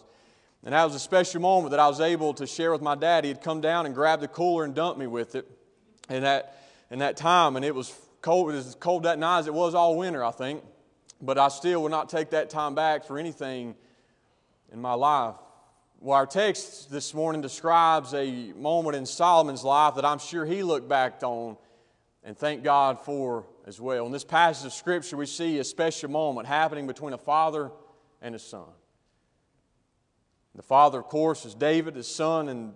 And 0.63 0.75
that 0.75 0.83
was 0.83 0.93
a 0.93 0.99
special 0.99 1.41
moment 1.41 1.71
that 1.71 1.79
I 1.79 1.87
was 1.87 2.01
able 2.01 2.35
to 2.35 2.45
share 2.45 2.71
with 2.71 2.83
my 2.83 2.93
dad. 2.93 3.23
He 3.23 3.29
had 3.29 3.41
come 3.41 3.61
down 3.61 3.87
and 3.87 3.95
grabbed 3.95 4.21
the 4.21 4.27
cooler 4.27 4.63
and 4.63 4.75
dumped 4.75 4.99
me 4.99 5.07
with 5.07 5.33
it. 5.33 5.49
And 6.07 6.23
that 6.23 6.60
in 6.91 6.99
that 6.99 7.17
time, 7.17 7.55
and 7.55 7.65
it 7.65 7.73
was 7.73 7.91
cold. 8.21 8.53
As 8.53 8.75
cold 8.75 9.03
that 9.03 9.17
night 9.17 9.39
as 9.39 9.47
it 9.47 9.53
was 9.53 9.73
all 9.73 9.97
winter, 9.97 10.23
I 10.23 10.31
think. 10.31 10.63
But 11.21 11.37
I 11.37 11.47
still 11.47 11.81
will 11.81 11.89
not 11.89 12.09
take 12.09 12.31
that 12.31 12.49
time 12.49 12.75
back 12.75 13.05
for 13.05 13.17
anything 13.17 13.75
in 14.71 14.79
my 14.79 14.93
life. 14.93 15.35
Well, 15.99 16.17
our 16.17 16.25
text 16.25 16.91
this 16.91 17.13
morning 17.13 17.41
describes 17.41 18.13
a 18.13 18.53
moment 18.53 18.95
in 18.95 19.05
Solomon's 19.05 19.63
life 19.63 19.95
that 19.95 20.05
I'm 20.05 20.19
sure 20.19 20.45
he 20.45 20.63
looked 20.63 20.89
back 20.89 21.21
on 21.23 21.57
and 22.23 22.37
thank 22.37 22.63
God 22.63 22.99
for 22.99 23.45
as 23.65 23.79
well. 23.79 24.05
In 24.05 24.11
this 24.11 24.23
passage 24.23 24.65
of 24.65 24.73
Scripture, 24.73 25.15
we 25.15 25.27
see 25.27 25.59
a 25.59 25.63
special 25.63 26.09
moment 26.09 26.47
happening 26.47 26.87
between 26.87 27.13
a 27.13 27.17
father 27.17 27.71
and 28.21 28.33
a 28.33 28.39
son. 28.39 28.65
The 30.55 30.63
father, 30.63 30.99
of 30.99 31.05
course, 31.05 31.45
is 31.45 31.53
David. 31.53 31.95
His 31.95 32.07
son, 32.07 32.49
and 32.49 32.73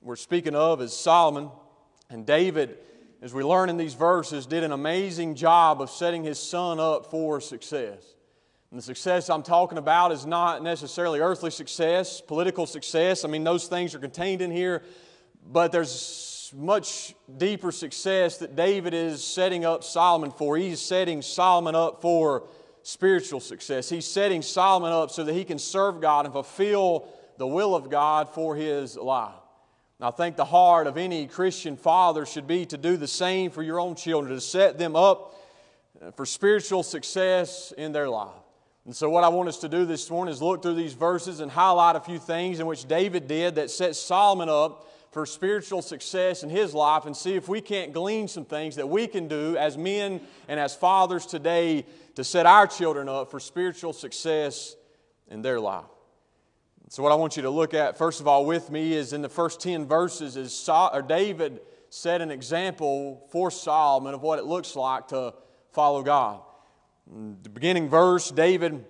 we're 0.00 0.16
speaking 0.16 0.54
of, 0.54 0.80
is 0.80 0.94
Solomon. 0.94 1.50
And 2.10 2.26
David 2.26 2.78
as 3.24 3.32
we 3.32 3.42
learn 3.42 3.70
in 3.70 3.78
these 3.78 3.94
verses, 3.94 4.44
did 4.44 4.62
an 4.64 4.72
amazing 4.72 5.34
job 5.34 5.80
of 5.80 5.88
setting 5.88 6.22
his 6.22 6.38
son 6.38 6.78
up 6.78 7.10
for 7.10 7.40
success. 7.40 8.04
And 8.70 8.78
the 8.78 8.82
success 8.82 9.30
I'm 9.30 9.42
talking 9.42 9.78
about 9.78 10.12
is 10.12 10.26
not 10.26 10.62
necessarily 10.62 11.20
earthly 11.20 11.50
success, 11.50 12.20
political 12.20 12.66
success. 12.66 13.24
I 13.24 13.28
mean, 13.28 13.42
those 13.42 13.66
things 13.66 13.94
are 13.94 13.98
contained 13.98 14.42
in 14.42 14.50
here, 14.50 14.82
but 15.50 15.72
there's 15.72 16.52
much 16.54 17.14
deeper 17.38 17.72
success 17.72 18.36
that 18.38 18.56
David 18.56 18.92
is 18.92 19.24
setting 19.24 19.64
up 19.64 19.84
Solomon 19.84 20.30
for. 20.30 20.58
He's 20.58 20.82
setting 20.82 21.22
Solomon 21.22 21.74
up 21.74 22.02
for 22.02 22.46
spiritual 22.82 23.40
success. 23.40 23.88
He's 23.88 24.06
setting 24.06 24.42
Solomon 24.42 24.92
up 24.92 25.10
so 25.10 25.24
that 25.24 25.32
he 25.32 25.44
can 25.44 25.58
serve 25.58 26.02
God 26.02 26.26
and 26.26 26.34
fulfill 26.34 27.08
the 27.38 27.46
will 27.46 27.74
of 27.74 27.88
God 27.88 28.28
for 28.28 28.54
his 28.54 28.98
life. 28.98 29.32
I 30.00 30.10
think 30.10 30.36
the 30.36 30.44
heart 30.44 30.86
of 30.86 30.96
any 30.96 31.26
Christian 31.26 31.76
father 31.76 32.26
should 32.26 32.46
be 32.46 32.66
to 32.66 32.76
do 32.76 32.96
the 32.96 33.06
same 33.06 33.50
for 33.50 33.62
your 33.62 33.78
own 33.78 33.94
children, 33.94 34.34
to 34.34 34.40
set 34.40 34.76
them 34.76 34.96
up 34.96 35.34
for 36.16 36.26
spiritual 36.26 36.82
success 36.82 37.72
in 37.76 37.92
their 37.92 38.08
life. 38.08 38.32
And 38.84 38.94
so, 38.94 39.08
what 39.08 39.24
I 39.24 39.28
want 39.28 39.48
us 39.48 39.58
to 39.58 39.68
do 39.68 39.86
this 39.86 40.10
morning 40.10 40.32
is 40.32 40.42
look 40.42 40.62
through 40.62 40.74
these 40.74 40.92
verses 40.92 41.40
and 41.40 41.50
highlight 41.50 41.96
a 41.96 42.00
few 42.00 42.18
things 42.18 42.60
in 42.60 42.66
which 42.66 42.86
David 42.86 43.26
did 43.26 43.54
that 43.54 43.70
set 43.70 43.96
Solomon 43.96 44.48
up 44.48 44.90
for 45.10 45.24
spiritual 45.24 45.80
success 45.80 46.42
in 46.42 46.50
his 46.50 46.74
life 46.74 47.06
and 47.06 47.16
see 47.16 47.34
if 47.34 47.48
we 47.48 47.60
can't 47.60 47.92
glean 47.92 48.26
some 48.26 48.44
things 48.44 48.76
that 48.76 48.88
we 48.88 49.06
can 49.06 49.28
do 49.28 49.56
as 49.56 49.78
men 49.78 50.20
and 50.48 50.58
as 50.58 50.74
fathers 50.74 51.24
today 51.24 51.86
to 52.16 52.24
set 52.24 52.46
our 52.46 52.66
children 52.66 53.08
up 53.08 53.30
for 53.30 53.38
spiritual 53.38 53.92
success 53.92 54.74
in 55.28 55.40
their 55.40 55.60
life. 55.60 55.93
So, 56.94 57.02
what 57.02 57.10
I 57.10 57.16
want 57.16 57.34
you 57.36 57.42
to 57.42 57.50
look 57.50 57.74
at, 57.74 57.98
first 57.98 58.20
of 58.20 58.28
all, 58.28 58.46
with 58.46 58.70
me 58.70 58.92
is 58.92 59.12
in 59.12 59.20
the 59.20 59.28
first 59.28 59.58
10 59.60 59.84
verses, 59.84 60.36
is 60.36 60.54
Saul, 60.54 60.90
or 60.94 61.02
David 61.02 61.58
set 61.90 62.20
an 62.20 62.30
example 62.30 63.26
for 63.32 63.50
Solomon 63.50 64.14
of 64.14 64.22
what 64.22 64.38
it 64.38 64.44
looks 64.44 64.76
like 64.76 65.08
to 65.08 65.34
follow 65.72 66.04
God. 66.04 66.40
In 67.12 67.36
the 67.42 67.48
beginning 67.48 67.88
verse, 67.88 68.30
David 68.30 68.84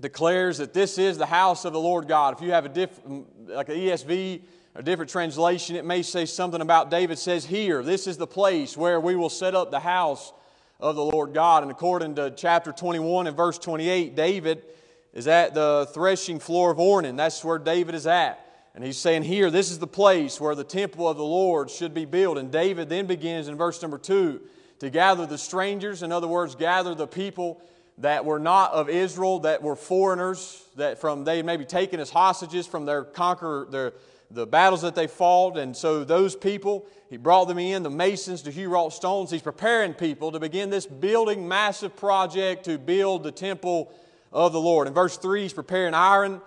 declares 0.00 0.58
that 0.58 0.72
this 0.72 0.96
is 0.96 1.18
the 1.18 1.26
house 1.26 1.64
of 1.64 1.72
the 1.72 1.80
Lord 1.80 2.06
God. 2.06 2.36
If 2.36 2.40
you 2.40 2.52
have 2.52 2.66
a 2.66 2.68
different, 2.68 3.48
like 3.48 3.68
an 3.68 3.74
ESV, 3.74 4.42
a 4.76 4.82
different 4.84 5.10
translation, 5.10 5.74
it 5.74 5.84
may 5.84 6.02
say 6.02 6.26
something 6.26 6.60
about 6.60 6.88
David 6.88 7.18
says 7.18 7.44
here, 7.44 7.82
this 7.82 8.06
is 8.06 8.16
the 8.16 8.28
place 8.28 8.76
where 8.76 9.00
we 9.00 9.16
will 9.16 9.28
set 9.28 9.56
up 9.56 9.72
the 9.72 9.80
house 9.80 10.32
of 10.78 10.94
the 10.94 11.04
Lord 11.04 11.34
God. 11.34 11.64
And 11.64 11.72
according 11.72 12.14
to 12.14 12.30
chapter 12.30 12.70
21 12.70 13.26
and 13.26 13.36
verse 13.36 13.58
28, 13.58 14.14
David 14.14 14.62
is 15.12 15.26
at 15.26 15.54
the 15.54 15.88
threshing 15.92 16.38
floor 16.38 16.70
of 16.70 16.78
Ornan. 16.78 17.16
That's 17.16 17.44
where 17.44 17.58
David 17.58 17.94
is 17.94 18.06
at. 18.06 18.46
And 18.74 18.84
he's 18.84 18.98
saying 18.98 19.24
here, 19.24 19.50
this 19.50 19.70
is 19.70 19.78
the 19.78 19.86
place 19.86 20.40
where 20.40 20.54
the 20.54 20.64
temple 20.64 21.08
of 21.08 21.16
the 21.16 21.24
Lord 21.24 21.70
should 21.70 21.92
be 21.92 22.04
built. 22.04 22.38
And 22.38 22.52
David 22.52 22.88
then 22.88 23.06
begins 23.06 23.48
in 23.48 23.56
verse 23.56 23.82
number 23.82 23.98
two 23.98 24.40
to 24.78 24.90
gather 24.90 25.26
the 25.26 25.38
strangers, 25.38 26.02
in 26.02 26.12
other 26.12 26.28
words, 26.28 26.54
gather 26.54 26.94
the 26.94 27.06
people 27.06 27.60
that 27.98 28.24
were 28.24 28.38
not 28.38 28.72
of 28.72 28.88
Israel, 28.88 29.40
that 29.40 29.62
were 29.62 29.76
foreigners, 29.76 30.64
that 30.76 30.98
from 30.98 31.24
they 31.24 31.42
may 31.42 31.56
be 31.56 31.66
taken 31.66 32.00
as 32.00 32.10
hostages 32.10 32.66
from 32.66 32.86
their 32.86 33.04
conqueror, 33.04 33.66
their, 33.70 33.92
the 34.30 34.46
battles 34.46 34.80
that 34.82 34.94
they 34.94 35.06
fought. 35.06 35.58
And 35.58 35.76
so 35.76 36.02
those 36.04 36.34
people, 36.34 36.86
he 37.10 37.18
brought 37.18 37.46
them 37.46 37.58
in, 37.58 37.82
the 37.82 37.90
masons 37.90 38.40
to 38.42 38.50
hew 38.50 38.70
wrought 38.70 38.94
stones. 38.94 39.30
He's 39.30 39.42
preparing 39.42 39.92
people 39.92 40.32
to 40.32 40.40
begin 40.40 40.70
this 40.70 40.86
building 40.86 41.46
massive 41.46 41.94
project 41.94 42.64
to 42.64 42.78
build 42.78 43.22
the 43.22 43.32
temple 43.32 43.92
of 44.32 44.52
the 44.52 44.60
Lord. 44.60 44.86
In 44.88 44.94
verse 44.94 45.16
3, 45.16 45.42
he's 45.42 45.52
preparing 45.52 45.94
iron 45.94 46.40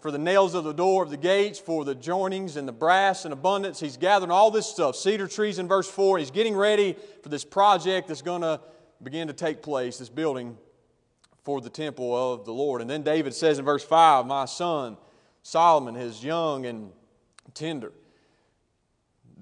for 0.00 0.10
the 0.10 0.18
nails 0.18 0.54
of 0.54 0.64
the 0.64 0.72
door 0.72 1.02
of 1.02 1.10
the 1.10 1.16
gates, 1.16 1.58
for 1.58 1.84
the 1.84 1.94
joinings 1.94 2.56
and 2.56 2.68
the 2.68 2.72
brass 2.72 3.24
in 3.24 3.32
abundance. 3.32 3.80
He's 3.80 3.96
gathering 3.96 4.30
all 4.30 4.50
this 4.50 4.66
stuff. 4.66 4.96
Cedar 4.96 5.26
trees 5.26 5.58
in 5.58 5.68
verse 5.68 5.88
4. 5.90 6.18
He's 6.18 6.30
getting 6.30 6.54
ready 6.54 6.96
for 7.22 7.28
this 7.28 7.44
project 7.44 8.08
that's 8.08 8.22
going 8.22 8.42
to 8.42 8.60
begin 9.02 9.28
to 9.28 9.34
take 9.34 9.62
place, 9.62 9.98
this 9.98 10.08
building 10.08 10.56
for 11.44 11.60
the 11.60 11.70
temple 11.70 12.14
of 12.14 12.44
the 12.44 12.52
Lord. 12.52 12.80
And 12.80 12.90
then 12.90 13.02
David 13.02 13.34
says 13.34 13.58
in 13.58 13.64
verse 13.64 13.84
5, 13.84 14.26
My 14.26 14.44
son 14.44 14.96
Solomon 15.42 15.96
is 15.96 16.22
young 16.22 16.66
and 16.66 16.92
tender. 17.54 17.92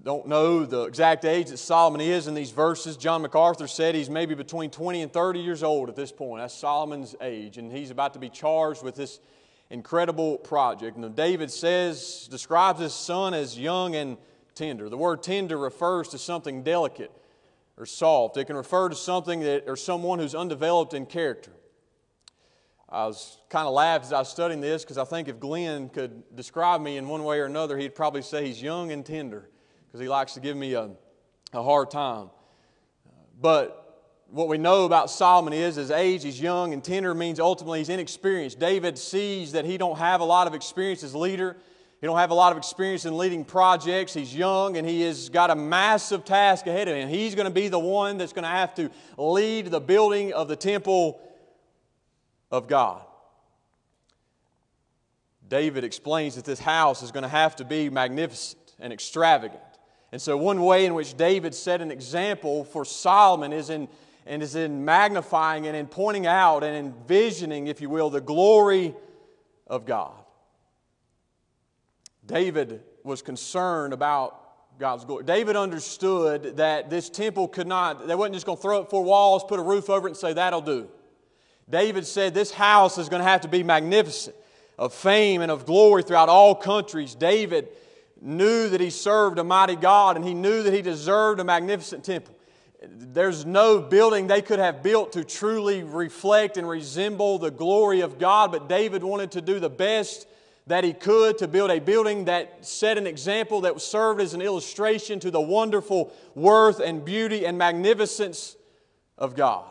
Don't 0.02 0.28
know 0.28 0.64
the 0.64 0.82
exact 0.82 1.24
age 1.24 1.48
that 1.48 1.56
Solomon 1.56 2.00
is 2.00 2.26
in 2.26 2.34
these 2.34 2.50
verses. 2.50 2.96
John 2.96 3.22
MacArthur 3.22 3.66
said 3.66 3.94
he's 3.94 4.10
maybe 4.10 4.34
between 4.34 4.70
20 4.70 5.02
and 5.02 5.12
30 5.12 5.40
years 5.40 5.62
old 5.62 5.88
at 5.88 5.96
this 5.96 6.12
point. 6.12 6.42
That's 6.42 6.54
Solomon's 6.54 7.16
age. 7.20 7.58
And 7.58 7.72
he's 7.72 7.90
about 7.90 8.12
to 8.12 8.18
be 8.18 8.28
charged 8.28 8.84
with 8.84 8.94
this 8.94 9.20
incredible 9.70 10.38
project. 10.38 10.96
And 10.96 11.16
David 11.16 11.50
says, 11.50 12.28
describes 12.30 12.80
his 12.80 12.94
son 12.94 13.34
as 13.34 13.58
young 13.58 13.96
and 13.96 14.16
tender. 14.54 14.88
The 14.88 14.96
word 14.96 15.22
tender 15.22 15.58
refers 15.58 16.08
to 16.08 16.18
something 16.18 16.62
delicate 16.62 17.10
or 17.76 17.84
soft. 17.86 18.36
It 18.36 18.44
can 18.44 18.56
refer 18.56 18.88
to 18.88 18.94
something 18.94 19.40
that, 19.40 19.64
or 19.66 19.76
someone 19.76 20.18
who's 20.18 20.34
undeveloped 20.34 20.94
in 20.94 21.06
character. 21.06 21.52
I 22.88 23.06
was 23.06 23.38
kind 23.48 23.66
of 23.66 23.74
laughed 23.74 24.04
as 24.04 24.12
I 24.12 24.20
was 24.20 24.28
studying 24.28 24.60
this 24.60 24.84
because 24.84 24.98
I 24.98 25.04
think 25.04 25.26
if 25.26 25.40
Glenn 25.40 25.88
could 25.88 26.22
describe 26.36 26.80
me 26.80 26.96
in 26.96 27.08
one 27.08 27.24
way 27.24 27.40
or 27.40 27.46
another, 27.46 27.76
he'd 27.76 27.96
probably 27.96 28.22
say 28.22 28.46
he's 28.46 28.62
young 28.62 28.92
and 28.92 29.04
tender 29.04 29.48
because 29.96 30.04
he 30.04 30.10
likes 30.10 30.34
to 30.34 30.40
give 30.40 30.58
me 30.58 30.74
a, 30.74 30.90
a 31.54 31.62
hard 31.62 31.90
time. 31.90 32.28
But 33.40 34.04
what 34.28 34.46
we 34.46 34.58
know 34.58 34.84
about 34.84 35.10
Solomon 35.10 35.54
is 35.54 35.76
his 35.76 35.90
age, 35.90 36.22
he's 36.22 36.38
young 36.38 36.74
and 36.74 36.84
tender 36.84 37.14
means 37.14 37.40
ultimately 37.40 37.78
he's 37.78 37.88
inexperienced. 37.88 38.58
David 38.58 38.98
sees 38.98 39.52
that 39.52 39.64
he 39.64 39.78
don't 39.78 39.96
have 39.96 40.20
a 40.20 40.24
lot 40.24 40.46
of 40.46 40.54
experience 40.54 41.02
as 41.02 41.14
leader. 41.14 41.56
He 42.02 42.06
don't 42.06 42.18
have 42.18 42.28
a 42.28 42.34
lot 42.34 42.52
of 42.52 42.58
experience 42.58 43.06
in 43.06 43.16
leading 43.16 43.42
projects. 43.42 44.12
He's 44.12 44.36
young 44.36 44.76
and 44.76 44.86
he 44.86 45.00
has 45.00 45.30
got 45.30 45.48
a 45.48 45.54
massive 45.54 46.26
task 46.26 46.66
ahead 46.66 46.88
of 46.88 46.94
him. 46.94 47.08
He's 47.08 47.34
going 47.34 47.46
to 47.46 47.54
be 47.54 47.68
the 47.68 47.78
one 47.78 48.18
that's 48.18 48.34
going 48.34 48.42
to 48.42 48.50
have 48.50 48.74
to 48.74 48.90
lead 49.16 49.68
the 49.68 49.80
building 49.80 50.34
of 50.34 50.46
the 50.46 50.56
temple 50.56 51.22
of 52.50 52.68
God. 52.68 53.00
David 55.48 55.84
explains 55.84 56.34
that 56.34 56.44
this 56.44 56.60
house 56.60 57.02
is 57.02 57.12
going 57.12 57.22
to 57.22 57.30
have 57.30 57.56
to 57.56 57.64
be 57.64 57.88
magnificent 57.88 58.74
and 58.78 58.92
extravagant. 58.92 59.62
And 60.16 60.22
so, 60.22 60.34
one 60.34 60.62
way 60.62 60.86
in 60.86 60.94
which 60.94 61.14
David 61.18 61.54
set 61.54 61.82
an 61.82 61.90
example 61.90 62.64
for 62.64 62.86
Solomon 62.86 63.52
is 63.52 63.68
in, 63.68 63.86
and 64.24 64.42
is 64.42 64.54
in 64.54 64.82
magnifying 64.82 65.66
and 65.66 65.76
in 65.76 65.86
pointing 65.86 66.26
out 66.26 66.64
and 66.64 66.74
envisioning, 66.74 67.66
if 67.66 67.82
you 67.82 67.90
will, 67.90 68.08
the 68.08 68.22
glory 68.22 68.94
of 69.66 69.84
God. 69.84 70.14
David 72.24 72.80
was 73.04 73.20
concerned 73.20 73.92
about 73.92 74.78
God's 74.78 75.04
glory. 75.04 75.24
David 75.24 75.54
understood 75.54 76.56
that 76.56 76.88
this 76.88 77.10
temple 77.10 77.46
could 77.46 77.66
not, 77.66 78.06
they 78.06 78.14
wasn't 78.14 78.36
just 78.36 78.46
going 78.46 78.56
to 78.56 78.62
throw 78.62 78.80
up 78.80 78.88
four 78.88 79.04
walls, 79.04 79.44
put 79.44 79.60
a 79.60 79.62
roof 79.62 79.90
over 79.90 80.08
it, 80.08 80.12
and 80.12 80.16
say, 80.16 80.32
that'll 80.32 80.62
do. 80.62 80.88
David 81.68 82.06
said, 82.06 82.32
This 82.32 82.50
house 82.50 82.96
is 82.96 83.10
going 83.10 83.20
to 83.20 83.28
have 83.28 83.42
to 83.42 83.48
be 83.48 83.62
magnificent, 83.62 84.34
of 84.78 84.94
fame 84.94 85.42
and 85.42 85.52
of 85.52 85.66
glory 85.66 86.02
throughout 86.02 86.30
all 86.30 86.54
countries. 86.54 87.14
David 87.14 87.68
knew 88.20 88.68
that 88.68 88.80
he 88.80 88.90
served 88.90 89.38
a 89.38 89.44
mighty 89.44 89.76
God 89.76 90.16
and 90.16 90.24
he 90.24 90.34
knew 90.34 90.62
that 90.62 90.72
he 90.72 90.82
deserved 90.82 91.40
a 91.40 91.44
magnificent 91.44 92.04
temple. 92.04 92.34
There's 92.88 93.44
no 93.44 93.80
building 93.80 94.26
they 94.26 94.42
could 94.42 94.58
have 94.58 94.82
built 94.82 95.12
to 95.12 95.24
truly 95.24 95.82
reflect 95.82 96.56
and 96.56 96.68
resemble 96.68 97.38
the 97.38 97.50
glory 97.50 98.00
of 98.00 98.18
God, 98.18 98.52
but 98.52 98.68
David 98.68 99.02
wanted 99.02 99.32
to 99.32 99.40
do 99.40 99.58
the 99.58 99.70
best 99.70 100.26
that 100.66 100.84
he 100.84 100.92
could 100.92 101.38
to 101.38 101.48
build 101.48 101.70
a 101.70 101.78
building 101.78 102.24
that 102.24 102.66
set 102.66 102.98
an 102.98 103.06
example 103.06 103.62
that 103.62 103.80
served 103.80 104.20
as 104.20 104.34
an 104.34 104.42
illustration 104.42 105.20
to 105.20 105.30
the 105.30 105.40
wonderful 105.40 106.12
worth 106.34 106.80
and 106.80 107.04
beauty 107.04 107.46
and 107.46 107.56
magnificence 107.56 108.56
of 109.16 109.36
God. 109.36 109.64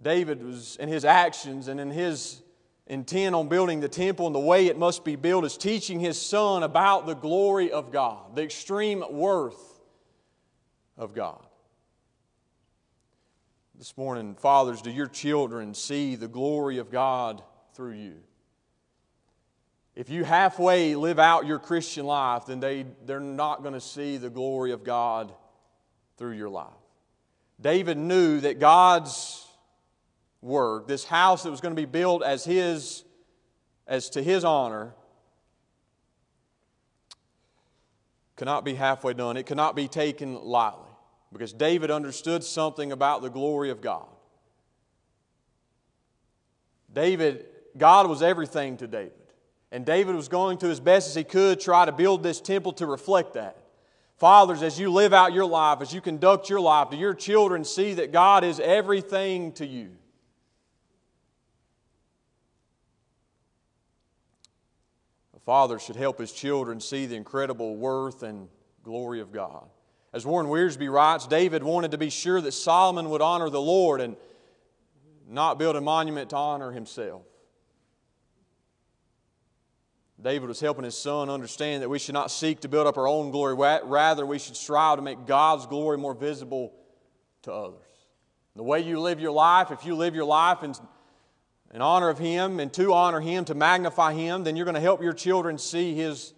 David 0.00 0.44
was 0.44 0.76
in 0.76 0.88
his 0.88 1.04
actions 1.04 1.68
and 1.68 1.80
in 1.80 1.90
his 1.90 2.42
intent 2.86 3.34
on 3.34 3.48
building 3.48 3.80
the 3.80 3.88
temple 3.88 4.26
and 4.26 4.34
the 4.34 4.40
way 4.40 4.66
it 4.66 4.78
must 4.78 5.04
be 5.04 5.16
built 5.16 5.44
is 5.44 5.56
teaching 5.56 6.00
his 6.00 6.20
son 6.20 6.62
about 6.62 7.06
the 7.06 7.14
glory 7.14 7.72
of 7.72 7.90
God, 7.90 8.36
the 8.36 8.42
extreme 8.42 9.04
worth 9.10 9.80
of 10.96 11.14
God. 11.14 11.44
This 13.76 13.96
morning, 13.96 14.34
fathers, 14.36 14.80
do 14.80 14.90
your 14.90 15.08
children 15.08 15.74
see 15.74 16.14
the 16.14 16.28
glory 16.28 16.78
of 16.78 16.90
God 16.90 17.42
through 17.74 17.92
you? 17.92 18.14
If 19.94 20.10
you 20.10 20.24
halfway 20.24 20.94
live 20.94 21.18
out 21.18 21.46
your 21.46 21.58
Christian 21.58 22.06
life, 22.06 22.46
then 22.46 22.60
they, 22.60 22.86
they're 23.04 23.20
not 23.20 23.62
going 23.62 23.74
to 23.74 23.80
see 23.80 24.18
the 24.18 24.30
glory 24.30 24.72
of 24.72 24.84
God 24.84 25.32
through 26.16 26.32
your 26.32 26.48
life. 26.48 26.68
David 27.60 27.96
knew 27.96 28.40
that 28.40 28.58
God's 28.58 29.45
work, 30.42 30.86
this 30.86 31.04
house 31.04 31.42
that 31.42 31.50
was 31.50 31.60
going 31.60 31.74
to 31.74 31.80
be 31.80 31.86
built 31.86 32.22
as 32.22 32.44
his, 32.44 33.04
as 33.86 34.10
to 34.10 34.22
his 34.22 34.44
honor, 34.44 34.94
cannot 38.36 38.64
be 38.64 38.74
halfway 38.74 39.14
done. 39.14 39.36
It 39.36 39.46
cannot 39.46 39.74
be 39.74 39.88
taken 39.88 40.34
lightly 40.34 40.90
because 41.32 41.52
David 41.52 41.90
understood 41.90 42.44
something 42.44 42.92
about 42.92 43.22
the 43.22 43.30
glory 43.30 43.70
of 43.70 43.80
God. 43.80 44.06
David, 46.92 47.46
God 47.76 48.08
was 48.08 48.22
everything 48.22 48.76
to 48.78 48.86
David. 48.86 49.12
And 49.72 49.84
David 49.84 50.14
was 50.14 50.28
going 50.28 50.58
to 50.58 50.68
as 50.68 50.80
best 50.80 51.08
as 51.08 51.14
he 51.14 51.24
could 51.24 51.60
try 51.60 51.84
to 51.84 51.92
build 51.92 52.22
this 52.22 52.40
temple 52.40 52.72
to 52.74 52.86
reflect 52.86 53.34
that. 53.34 53.56
Fathers, 54.16 54.62
as 54.62 54.80
you 54.80 54.90
live 54.90 55.12
out 55.12 55.34
your 55.34 55.44
life, 55.44 55.82
as 55.82 55.92
you 55.92 56.00
conduct 56.00 56.48
your 56.48 56.60
life, 56.60 56.90
do 56.90 56.96
your 56.96 57.12
children 57.12 57.64
see 57.64 57.94
that 57.94 58.12
God 58.12 58.44
is 58.44 58.60
everything 58.60 59.52
to 59.52 59.66
you? 59.66 59.90
Father 65.46 65.78
should 65.78 65.96
help 65.96 66.18
his 66.18 66.32
children 66.32 66.80
see 66.80 67.06
the 67.06 67.14
incredible 67.14 67.76
worth 67.76 68.22
and 68.24 68.48
glory 68.82 69.20
of 69.20 69.32
God. 69.32 69.64
As 70.12 70.26
Warren 70.26 70.48
Wiersbe 70.48 70.92
writes, 70.92 71.26
David 71.26 71.62
wanted 71.62 71.92
to 71.92 71.98
be 71.98 72.10
sure 72.10 72.40
that 72.40 72.52
Solomon 72.52 73.10
would 73.10 73.22
honor 73.22 73.48
the 73.48 73.60
Lord 73.60 74.00
and 74.00 74.16
not 75.28 75.58
build 75.58 75.76
a 75.76 75.80
monument 75.80 76.30
to 76.30 76.36
honor 76.36 76.72
himself. 76.72 77.22
David 80.20 80.48
was 80.48 80.58
helping 80.58 80.84
his 80.84 80.96
son 80.96 81.28
understand 81.28 81.82
that 81.82 81.88
we 81.88 81.98
should 81.98 82.14
not 82.14 82.30
seek 82.30 82.60
to 82.60 82.68
build 82.68 82.86
up 82.86 82.96
our 82.96 83.06
own 83.06 83.30
glory, 83.30 83.54
rather, 83.54 84.24
we 84.26 84.38
should 84.38 84.56
strive 84.56 84.96
to 84.96 85.02
make 85.02 85.26
God's 85.26 85.66
glory 85.66 85.98
more 85.98 86.14
visible 86.14 86.72
to 87.42 87.52
others. 87.52 87.82
The 88.56 88.62
way 88.62 88.80
you 88.80 88.98
live 88.98 89.20
your 89.20 89.32
life, 89.32 89.70
if 89.70 89.84
you 89.84 89.94
live 89.94 90.14
your 90.14 90.24
life 90.24 90.62
in 90.62 90.74
in 91.72 91.82
honor 91.82 92.08
of 92.08 92.18
Him 92.18 92.60
and 92.60 92.72
to 92.74 92.92
honor 92.92 93.20
Him, 93.20 93.44
to 93.46 93.54
magnify 93.54 94.14
Him, 94.14 94.44
then 94.44 94.56
you're 94.56 94.64
going 94.64 94.74
to 94.74 94.80
help 94.80 95.02
your 95.02 95.12
children 95.12 95.58
see 95.58 95.94
His 95.94 96.32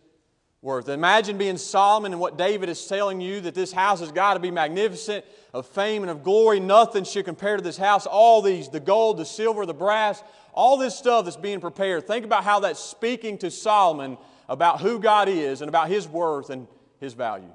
worth. 0.60 0.88
Imagine 0.88 1.38
being 1.38 1.56
Solomon 1.56 2.12
and 2.12 2.20
what 2.20 2.36
David 2.36 2.68
is 2.68 2.86
telling 2.86 3.20
you 3.20 3.40
that 3.42 3.54
this 3.54 3.72
house 3.72 4.00
has 4.00 4.10
got 4.10 4.34
to 4.34 4.40
be 4.40 4.50
magnificent, 4.50 5.24
of 5.54 5.66
fame 5.66 6.02
and 6.02 6.10
of 6.10 6.22
glory. 6.22 6.60
Nothing 6.60 7.04
should 7.04 7.24
compare 7.24 7.56
to 7.56 7.62
this 7.62 7.76
house. 7.76 8.06
All 8.06 8.42
these, 8.42 8.68
the 8.68 8.80
gold, 8.80 9.16
the 9.16 9.24
silver, 9.24 9.64
the 9.64 9.74
brass, 9.74 10.22
all 10.52 10.76
this 10.76 10.96
stuff 10.96 11.24
that's 11.24 11.36
being 11.36 11.60
prepared. 11.60 12.06
Think 12.06 12.24
about 12.24 12.44
how 12.44 12.60
that's 12.60 12.80
speaking 12.80 13.38
to 13.38 13.50
Solomon 13.50 14.18
about 14.48 14.80
who 14.80 14.98
God 14.98 15.28
is 15.28 15.62
and 15.62 15.68
about 15.68 15.88
His 15.88 16.08
worth 16.08 16.50
and 16.50 16.66
His 17.00 17.14
value. 17.14 17.52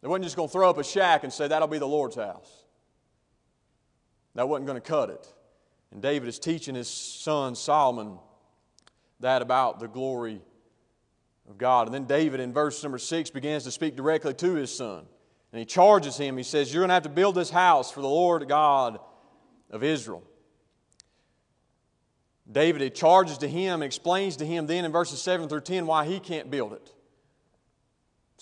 They 0.00 0.08
wasn't 0.08 0.24
just 0.24 0.36
going 0.36 0.48
to 0.48 0.52
throw 0.52 0.68
up 0.68 0.78
a 0.78 0.84
shack 0.84 1.24
and 1.24 1.32
say, 1.32 1.48
that'll 1.48 1.68
be 1.68 1.78
the 1.78 1.86
Lord's 1.86 2.16
house. 2.16 2.50
That 4.34 4.48
wasn't 4.48 4.66
going 4.66 4.80
to 4.80 4.86
cut 4.86 5.10
it. 5.10 5.26
And 5.92 6.00
David 6.00 6.28
is 6.28 6.38
teaching 6.38 6.74
his 6.74 6.88
son 6.88 7.54
Solomon 7.54 8.18
that 9.20 9.42
about 9.42 9.78
the 9.78 9.88
glory 9.88 10.40
of 11.48 11.58
God. 11.58 11.86
And 11.86 11.94
then 11.94 12.06
David, 12.06 12.40
in 12.40 12.52
verse 12.52 12.82
number 12.82 12.98
six, 12.98 13.30
begins 13.30 13.64
to 13.64 13.70
speak 13.70 13.94
directly 13.94 14.34
to 14.34 14.54
his 14.54 14.74
son. 14.74 15.04
And 15.52 15.58
he 15.58 15.66
charges 15.66 16.16
him. 16.16 16.36
He 16.36 16.42
says, 16.42 16.72
You're 16.72 16.80
going 16.80 16.88
to 16.88 16.94
have 16.94 17.02
to 17.02 17.10
build 17.10 17.34
this 17.34 17.50
house 17.50 17.90
for 17.90 18.00
the 18.00 18.08
Lord 18.08 18.48
God 18.48 18.98
of 19.70 19.84
Israel. 19.84 20.22
David 22.50 22.82
he 22.82 22.90
charges 22.90 23.38
to 23.38 23.48
him, 23.48 23.82
explains 23.82 24.36
to 24.36 24.46
him 24.46 24.66
then 24.66 24.84
in 24.84 24.92
verses 24.92 25.20
7 25.20 25.48
through 25.48 25.60
10 25.60 25.86
why 25.86 26.06
he 26.06 26.20
can't 26.20 26.50
build 26.50 26.72
it. 26.72 26.92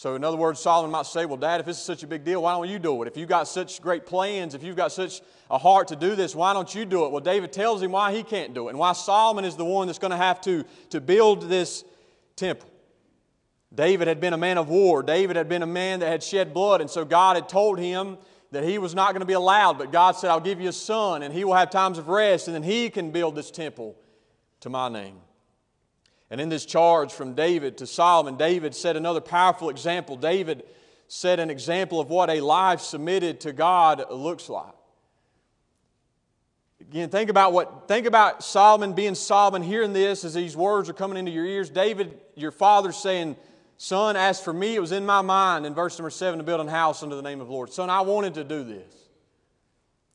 So, 0.01 0.15
in 0.15 0.25
other 0.25 0.39
words, 0.39 0.59
Solomon 0.59 0.91
might 0.91 1.05
say, 1.05 1.27
Well, 1.27 1.37
Dad, 1.37 1.61
if 1.61 1.67
this 1.67 1.77
is 1.77 1.85
such 1.85 2.03
a 2.03 2.07
big 2.07 2.25
deal, 2.25 2.45
why 2.45 2.53
don't 2.53 2.71
you 2.71 2.79
do 2.79 3.03
it? 3.03 3.07
If 3.07 3.19
you've 3.19 3.29
got 3.29 3.47
such 3.47 3.83
great 3.83 4.07
plans, 4.07 4.55
if 4.55 4.63
you've 4.63 4.75
got 4.75 4.93
such 4.93 5.21
a 5.51 5.59
heart 5.59 5.89
to 5.89 5.97
do 5.97 6.15
this, 6.17 6.35
why 6.35 6.55
don't 6.55 6.75
you 6.75 6.87
do 6.87 7.05
it? 7.05 7.13
Well, 7.13 7.21
David 7.21 7.53
tells 7.53 7.83
him 7.83 7.93
why 7.93 8.15
he 8.15 8.23
can't 8.23 8.55
do 8.55 8.69
it 8.69 8.71
and 8.71 8.79
why 8.79 8.95
Solomon 8.95 9.45
is 9.45 9.57
the 9.57 9.65
one 9.67 9.89
that's 9.89 9.99
going 9.99 10.13
to 10.13 10.17
have 10.17 10.41
to, 10.41 10.65
to 10.89 11.03
build 11.03 11.51
this 11.51 11.85
temple. 12.35 12.71
David 13.75 14.09
had 14.09 14.23
been 14.23 14.33
a 14.33 14.39
man 14.39 14.57
of 14.57 14.71
war. 14.71 15.03
David 15.03 15.37
had 15.37 15.51
been 15.51 15.63
a 15.63 15.67
man 15.67 16.01
that 16.01 16.09
had 16.09 16.23
shed 16.23 16.55
blood, 16.55 16.81
and 16.81 16.89
so 16.89 17.05
God 17.05 17.37
had 17.37 17.51
told 17.51 17.79
him 17.79 18.17
that 18.53 18.65
he 18.65 18.79
was 18.79 18.95
not 18.95 19.13
going 19.13 19.21
to 19.21 19.27
be 19.27 19.35
allowed. 19.35 19.77
But 19.77 19.93
God 19.93 20.13
said, 20.13 20.31
I'll 20.31 20.41
give 20.41 20.63
you 20.63 20.71
a 20.71 20.73
son, 20.73 21.23
and 21.23 21.35
he 21.35 21.45
will 21.45 21.53
have 21.53 21.69
times 21.69 21.99
of 21.99 22.09
rest, 22.09 22.49
and 22.49 22.55
then 22.55 22.63
he 22.63 22.89
can 22.89 23.11
build 23.11 23.35
this 23.35 23.51
temple 23.51 23.97
to 24.61 24.71
my 24.71 24.89
name. 24.89 25.17
And 26.31 26.41
in 26.41 26.49
this 26.49 26.65
charge 26.65 27.13
from 27.13 27.35
David 27.35 27.79
to 27.79 27.87
Solomon, 27.87 28.37
David 28.37 28.75
set 28.75 28.97
another 28.97 29.21
powerful 29.21 29.69
example. 29.69 30.17
David 30.17 30.65
set 31.09 31.41
an 31.41 31.51
example 31.51 32.01
of 32.01 32.09
what 32.09 32.31
a 32.31 32.41
life 32.41 32.81
submitted 32.81 33.41
to 33.41 33.53
God 33.53 34.05
looks 34.11 34.49
like. 34.49 34.73
Again, 36.81 37.09
think 37.09 37.31
about 37.31 37.53
what 37.53 37.89
think 37.89 38.07
about 38.07 38.43
Solomon 38.43 38.95
being 38.95 39.15
Solomon, 39.15 39.63
hearing 39.63 39.93
this 39.93 40.25
as 40.25 40.35
these 40.35 40.57
words 40.57 40.89
are 40.89 40.93
coming 40.93 41.19
into 41.19 41.31
your 41.31 41.45
ears. 41.45 41.69
David, 41.69 42.19
your 42.37 42.51
father, 42.51 42.91
saying, 42.91 43.37
Son, 43.77 44.17
as 44.17 44.41
for 44.41 44.53
me, 44.53 44.77
it 44.77 44.81
was 44.81 44.93
in 44.93 45.07
my 45.07 45.21
mind 45.23 45.67
in 45.67 45.75
verse 45.75 45.99
number 45.99 46.11
seven 46.11 46.39
to 46.39 46.45
build 46.45 46.67
a 46.67 46.71
house 46.71 47.03
under 47.03 47.17
the 47.17 47.23
name 47.23 47.41
of 47.41 47.47
the 47.47 47.53
Lord. 47.53 47.73
Son, 47.73 47.91
I 47.91 48.01
wanted 48.03 48.35
to 48.35 48.45
do 48.45 48.63
this. 48.63 48.95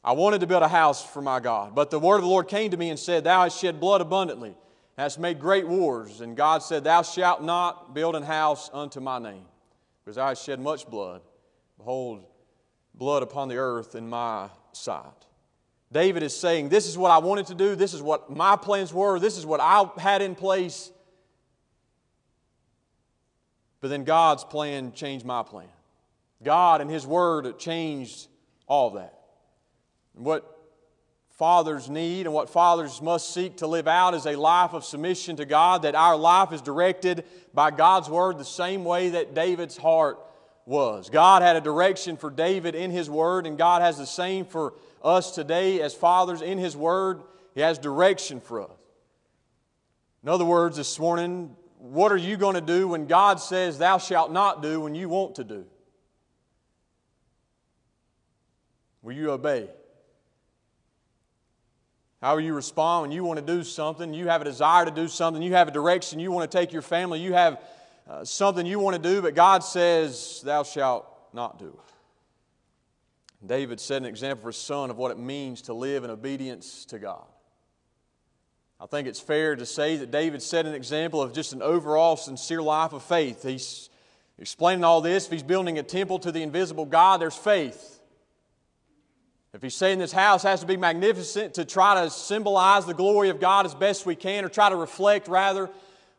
I 0.03 0.11
wanted 0.11 0.41
to 0.41 0.47
build 0.47 0.63
a 0.63 0.67
house 0.67 1.03
for 1.03 1.21
my 1.21 1.39
God. 1.39 1.73
But 1.73 1.89
the 1.89 1.99
word 1.99 2.17
of 2.17 2.21
the 2.21 2.27
Lord 2.27 2.47
came 2.47 2.71
to 2.71 2.77
me 2.77 2.89
and 2.89 2.99
said, 2.99 3.23
Thou 3.23 3.43
hast 3.43 3.59
shed 3.59 3.79
blood 3.79 4.01
abundantly, 4.01 4.55
hast 4.97 5.19
made 5.19 5.39
great 5.39 5.67
wars. 5.67 6.21
And 6.21 6.35
God 6.35 6.63
said, 6.63 6.83
Thou 6.83 7.01
shalt 7.01 7.43
not 7.43 7.93
build 7.93 8.15
an 8.15 8.23
house 8.23 8.69
unto 8.73 8.99
my 8.99 9.19
name, 9.19 9.45
because 10.03 10.17
I 10.17 10.29
hast 10.29 10.43
shed 10.43 10.59
much 10.59 10.87
blood. 10.87 11.21
Behold, 11.77 12.23
blood 12.93 13.23
upon 13.23 13.49
the 13.49 13.57
earth 13.57 13.95
in 13.95 14.07
my 14.07 14.49
sight. 14.71 15.03
David 15.91 16.23
is 16.23 16.35
saying, 16.35 16.69
This 16.69 16.87
is 16.87 16.97
what 16.97 17.11
I 17.11 17.19
wanted 17.19 17.47
to 17.47 17.55
do. 17.55 17.75
This 17.75 17.93
is 17.93 18.01
what 18.01 18.29
my 18.29 18.55
plans 18.55 18.93
were. 18.93 19.19
This 19.19 19.37
is 19.37 19.45
what 19.45 19.59
I 19.59 19.89
had 19.97 20.21
in 20.21 20.35
place. 20.35 20.91
But 23.81 23.89
then 23.89 24.03
God's 24.03 24.43
plan 24.43 24.93
changed 24.93 25.25
my 25.25 25.43
plan. 25.43 25.67
God 26.43 26.81
and 26.81 26.89
His 26.89 27.05
Word 27.05 27.59
changed 27.59 28.27
all 28.67 28.91
that. 28.91 29.13
And 30.15 30.25
what 30.25 30.54
fathers 31.37 31.89
need 31.89 32.25
and 32.25 32.33
what 32.33 32.49
fathers 32.49 33.01
must 33.01 33.33
seek 33.33 33.57
to 33.57 33.67
live 33.67 33.87
out 33.87 34.13
is 34.13 34.25
a 34.25 34.35
life 34.35 34.73
of 34.73 34.85
submission 34.85 35.35
to 35.35 35.45
God, 35.45 35.81
that 35.81 35.95
our 35.95 36.15
life 36.15 36.53
is 36.53 36.61
directed 36.61 37.25
by 37.53 37.71
God's 37.71 38.09
Word 38.09 38.37
the 38.37 38.45
same 38.45 38.85
way 38.85 39.09
that 39.09 39.33
David's 39.33 39.77
heart 39.77 40.19
was. 40.65 41.09
God 41.09 41.41
had 41.41 41.55
a 41.55 41.61
direction 41.61 42.17
for 42.17 42.29
David 42.29 42.73
in 42.73 42.89
His 42.89 43.09
Word, 43.09 43.45
and 43.45 43.57
God 43.57 43.81
has 43.81 43.97
the 43.97 44.05
same 44.05 44.45
for 44.45 44.73
us 45.03 45.31
today 45.31 45.81
as 45.81 45.93
fathers 45.93 46.41
in 46.41 46.57
His 46.57 46.75
Word. 46.75 47.21
He 47.53 47.61
has 47.61 47.77
direction 47.77 48.39
for 48.39 48.61
us. 48.61 48.69
In 50.23 50.29
other 50.29 50.45
words, 50.45 50.77
this 50.77 50.97
morning, 50.97 51.55
what 51.77 52.11
are 52.11 52.17
you 52.17 52.37
going 52.37 52.55
to 52.55 52.61
do 52.61 52.87
when 52.87 53.05
God 53.05 53.39
says, 53.39 53.77
Thou 53.77 53.97
shalt 53.97 54.31
not 54.31 54.63
do 54.63 54.81
when 54.81 54.95
you 54.95 55.09
want 55.09 55.35
to 55.35 55.43
do? 55.43 55.65
Will 59.03 59.13
you 59.13 59.31
obey? 59.31 59.69
How 62.25 62.37
you 62.37 62.55
respond 62.55 63.03
when 63.03 63.11
you 63.11 63.23
want 63.23 63.39
to 63.39 63.45
do 63.45 63.63
something? 63.63 64.11
You 64.11 64.29
have 64.29 64.41
a 64.41 64.45
desire 64.45 64.83
to 64.83 64.89
do 64.89 65.07
something, 65.07 65.43
you 65.43 65.53
have 65.53 65.67
a 65.67 65.71
direction, 65.71 66.19
you 66.19 66.31
want 66.31 66.49
to 66.49 66.57
take 66.57 66.73
your 66.73 66.81
family, 66.81 67.21
you 67.21 67.33
have 67.33 67.61
uh, 68.09 68.25
something 68.25 68.65
you 68.65 68.79
want 68.79 68.95
to 68.95 69.09
do, 69.13 69.21
but 69.21 69.35
God 69.35 69.63
says, 69.63 70.41
Thou 70.43 70.63
shalt 70.63 71.05
not 71.33 71.59
do 71.59 71.67
it. 71.67 73.45
David 73.45 73.79
set 73.79 74.01
an 74.01 74.07
example 74.07 74.41
for 74.41 74.47
his 74.47 74.57
son 74.57 74.89
of 74.89 74.97
what 74.97 75.11
it 75.11 75.19
means 75.19 75.61
to 75.61 75.75
live 75.75 76.03
in 76.03 76.09
obedience 76.09 76.85
to 76.85 76.97
God. 76.97 77.27
I 78.79 78.87
think 78.87 79.07
it's 79.07 79.19
fair 79.19 79.55
to 79.55 79.65
say 79.67 79.97
that 79.97 80.09
David 80.09 80.41
set 80.41 80.65
an 80.65 80.73
example 80.73 81.21
of 81.21 81.31
just 81.31 81.53
an 81.53 81.61
overall 81.61 82.17
sincere 82.17 82.63
life 82.63 82.93
of 82.93 83.03
faith. 83.03 83.43
He's 83.43 83.91
explaining 84.39 84.83
all 84.83 84.99
this. 84.99 85.27
If 85.27 85.31
he's 85.31 85.43
building 85.43 85.77
a 85.77 85.83
temple 85.83 86.17
to 86.17 86.31
the 86.31 86.41
invisible 86.41 86.85
God, 86.85 87.21
there's 87.21 87.37
faith. 87.37 87.94
If 89.55 89.61
he's 89.61 89.73
saying 89.73 89.99
this 89.99 90.11
house 90.11 90.43
has 90.43 90.59
to 90.59 90.65
be 90.65 90.75
magnificent 90.75 91.53
to 91.53 91.63
try 91.63 92.03
to 92.03 92.09
symbolize 92.09 92.85
the 92.85 92.93
glory 92.93 93.29
of 93.29 93.39
God 93.39 93.65
as 93.65 93.73
best 93.73 94.05
we 94.05 94.13
can, 94.13 94.43
or 94.43 94.49
try 94.49 94.67
to 94.67 94.75
reflect 94.75 95.29
rather 95.29 95.69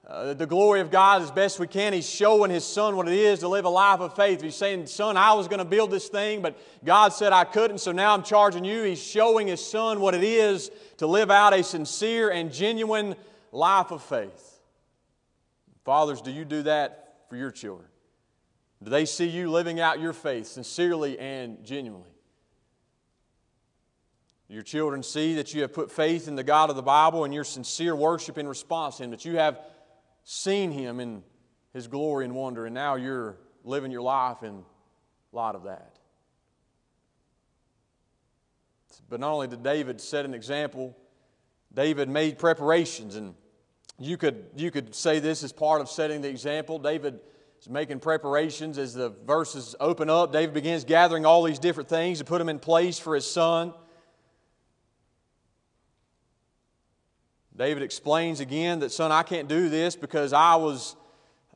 uh, 0.07 0.33
the 0.33 0.47
glory 0.47 0.81
of 0.81 0.91
God 0.91 1.21
as 1.21 1.31
best 1.31 1.61
we 1.61 1.67
can, 1.67 1.93
he's 1.93 2.09
showing 2.09 2.51
his 2.51 2.65
son 2.65 2.97
what 2.97 3.07
it 3.07 3.13
is 3.13 3.41
to 3.41 3.49
live 3.49 3.67
a 3.67 3.69
life 3.69 4.01
of 4.01 4.17
faith. 4.17 4.41
He's 4.41 4.57
saying, 4.57 4.87
Son, 4.87 5.19
I 5.19 5.35
was 5.35 5.49
going 5.49 5.59
to 5.59 5.67
build 5.67 5.91
this 5.91 6.09
thing, 6.09 6.41
but 6.41 6.59
God 6.83 7.13
said 7.13 7.35
I 7.35 7.45
couldn't, 7.45 7.77
so 7.77 7.93
now 7.93 8.15
I'm 8.15 8.23
charging 8.23 8.65
you. 8.65 8.85
He's 8.85 9.03
showing 9.03 9.49
his 9.49 9.63
son 9.63 10.01
what 10.01 10.15
it 10.15 10.25
is 10.25 10.71
to 10.97 11.07
live 11.07 11.31
out 11.31 11.53
a 11.53 11.63
sincere 11.63 12.31
and 12.31 12.51
genuine 12.51 13.17
life 13.53 13.91
of 13.91 14.03
faith. 14.03 14.61
Fathers, 15.85 16.23
do 16.23 16.31
you 16.31 16.47
do 16.47 16.63
that 16.63 17.19
for 17.29 17.37
your 17.37 17.51
children? 17.51 17.87
Do 18.83 18.91
they 18.91 19.05
see 19.05 19.29
you 19.29 19.51
living 19.51 19.79
out 19.79 20.01
your 20.01 20.15
faith 20.15 20.47
sincerely 20.47 21.19
and 21.19 21.63
genuinely? 21.63 22.16
Your 24.49 24.63
children 24.63 25.03
see 25.03 25.35
that 25.35 25.55
you 25.55 25.63
have 25.63 25.73
put 25.73 25.91
faith 25.91 26.29
in 26.29 26.37
the 26.37 26.45
God 26.45 26.71
of 26.71 26.77
the 26.77 26.83
Bible 26.83 27.25
and 27.25 27.35
your 27.35 27.45
sincere 27.45 27.97
worship 27.97 28.39
in 28.39 28.47
response 28.47 28.99
to 28.99 29.05
Him, 29.05 29.11
that 29.11 29.25
you 29.25 29.37
have 29.37 29.61
seen 30.23 30.71
Him 30.71 31.01
in 31.01 31.25
His 31.73 31.89
glory 31.89 32.25
and 32.25 32.35
wonder, 32.35 32.65
and 32.65 32.75
now 32.75 32.95
you're 32.95 33.37
living 33.65 33.91
your 33.91 34.03
life 34.03 34.43
in 34.43 34.65
light 35.33 35.57
of 35.57 35.65
that. 35.65 35.99
But 39.09 39.21
not 39.21 39.33
only 39.33 39.49
did 39.49 39.63
David 39.63 40.01
set 40.01 40.25
an 40.25 40.35
example, 40.35 40.97
David 41.75 42.09
made 42.09 42.39
preparations, 42.39 43.17
and 43.17 43.35
you 43.99 44.17
could, 44.17 44.47
you 44.57 44.71
could 44.71 44.95
say 44.95 45.19
this 45.19 45.43
is 45.43 45.53
part 45.53 45.81
of 45.81 45.89
setting 45.89 46.23
the 46.23 46.29
example. 46.29 46.79
David 46.79 47.21
is 47.61 47.69
making 47.69 48.01
preparations 48.01 48.79
as 48.79 48.95
the 48.95 49.11
verses 49.27 49.75
open 49.81 50.09
up. 50.09 50.33
David 50.33 50.55
begins 50.55 50.85
gathering 50.85 51.27
all 51.27 51.43
these 51.43 51.59
different 51.59 51.89
things 51.89 52.19
to 52.19 52.25
put 52.25 52.39
them 52.39 52.49
in 52.49 52.59
place 52.59 52.99
for 52.99 53.15
his 53.15 53.29
son. 53.29 53.73
David 57.57 57.83
explains 57.83 58.41
again 58.41 58.81
that, 58.81 58.93
son, 58.93 59.11
I 59.11 59.23
can't 59.23 59.49
do 59.49 59.69
this 59.69 59.97
because 59.97 60.33
I 60.35 60.57
was, 60.57 60.95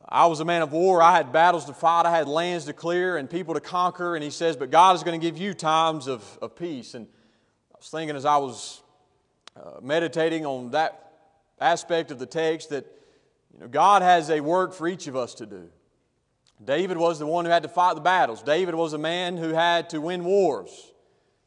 I 0.08 0.26
was 0.26 0.40
a 0.40 0.44
man 0.46 0.62
of 0.62 0.72
war. 0.72 1.02
I 1.02 1.14
had 1.14 1.30
battles 1.30 1.66
to 1.66 1.74
fight. 1.74 2.06
I 2.06 2.10
had 2.10 2.26
lands 2.26 2.64
to 2.66 2.72
clear 2.72 3.18
and 3.18 3.28
people 3.28 3.52
to 3.52 3.60
conquer. 3.60 4.14
And 4.14 4.24
he 4.24 4.30
says, 4.30 4.56
but 4.56 4.70
God 4.70 4.96
is 4.96 5.02
going 5.02 5.20
to 5.20 5.24
give 5.24 5.36
you 5.36 5.52
times 5.52 6.06
of, 6.06 6.38
of 6.40 6.56
peace. 6.56 6.94
And 6.94 7.06
I 7.74 7.76
was 7.78 7.90
thinking 7.90 8.16
as 8.16 8.24
I 8.24 8.38
was 8.38 8.82
uh, 9.56 9.80
meditating 9.82 10.46
on 10.46 10.70
that 10.70 11.12
aspect 11.60 12.10
of 12.10 12.18
the 12.18 12.26
text 12.26 12.70
that 12.70 12.86
you 13.52 13.60
know, 13.60 13.68
God 13.68 14.00
has 14.00 14.30
a 14.30 14.40
work 14.40 14.72
for 14.72 14.88
each 14.88 15.06
of 15.06 15.16
us 15.16 15.34
to 15.34 15.46
do. 15.46 15.68
David 16.64 16.96
was 16.96 17.18
the 17.18 17.26
one 17.26 17.44
who 17.44 17.50
had 17.50 17.62
to 17.62 17.68
fight 17.68 17.94
the 17.94 18.00
battles. 18.00 18.42
David 18.42 18.74
was 18.74 18.94
a 18.94 18.98
man 18.98 19.36
who 19.36 19.50
had 19.50 19.90
to 19.90 20.00
win 20.00 20.24
wars. 20.24 20.92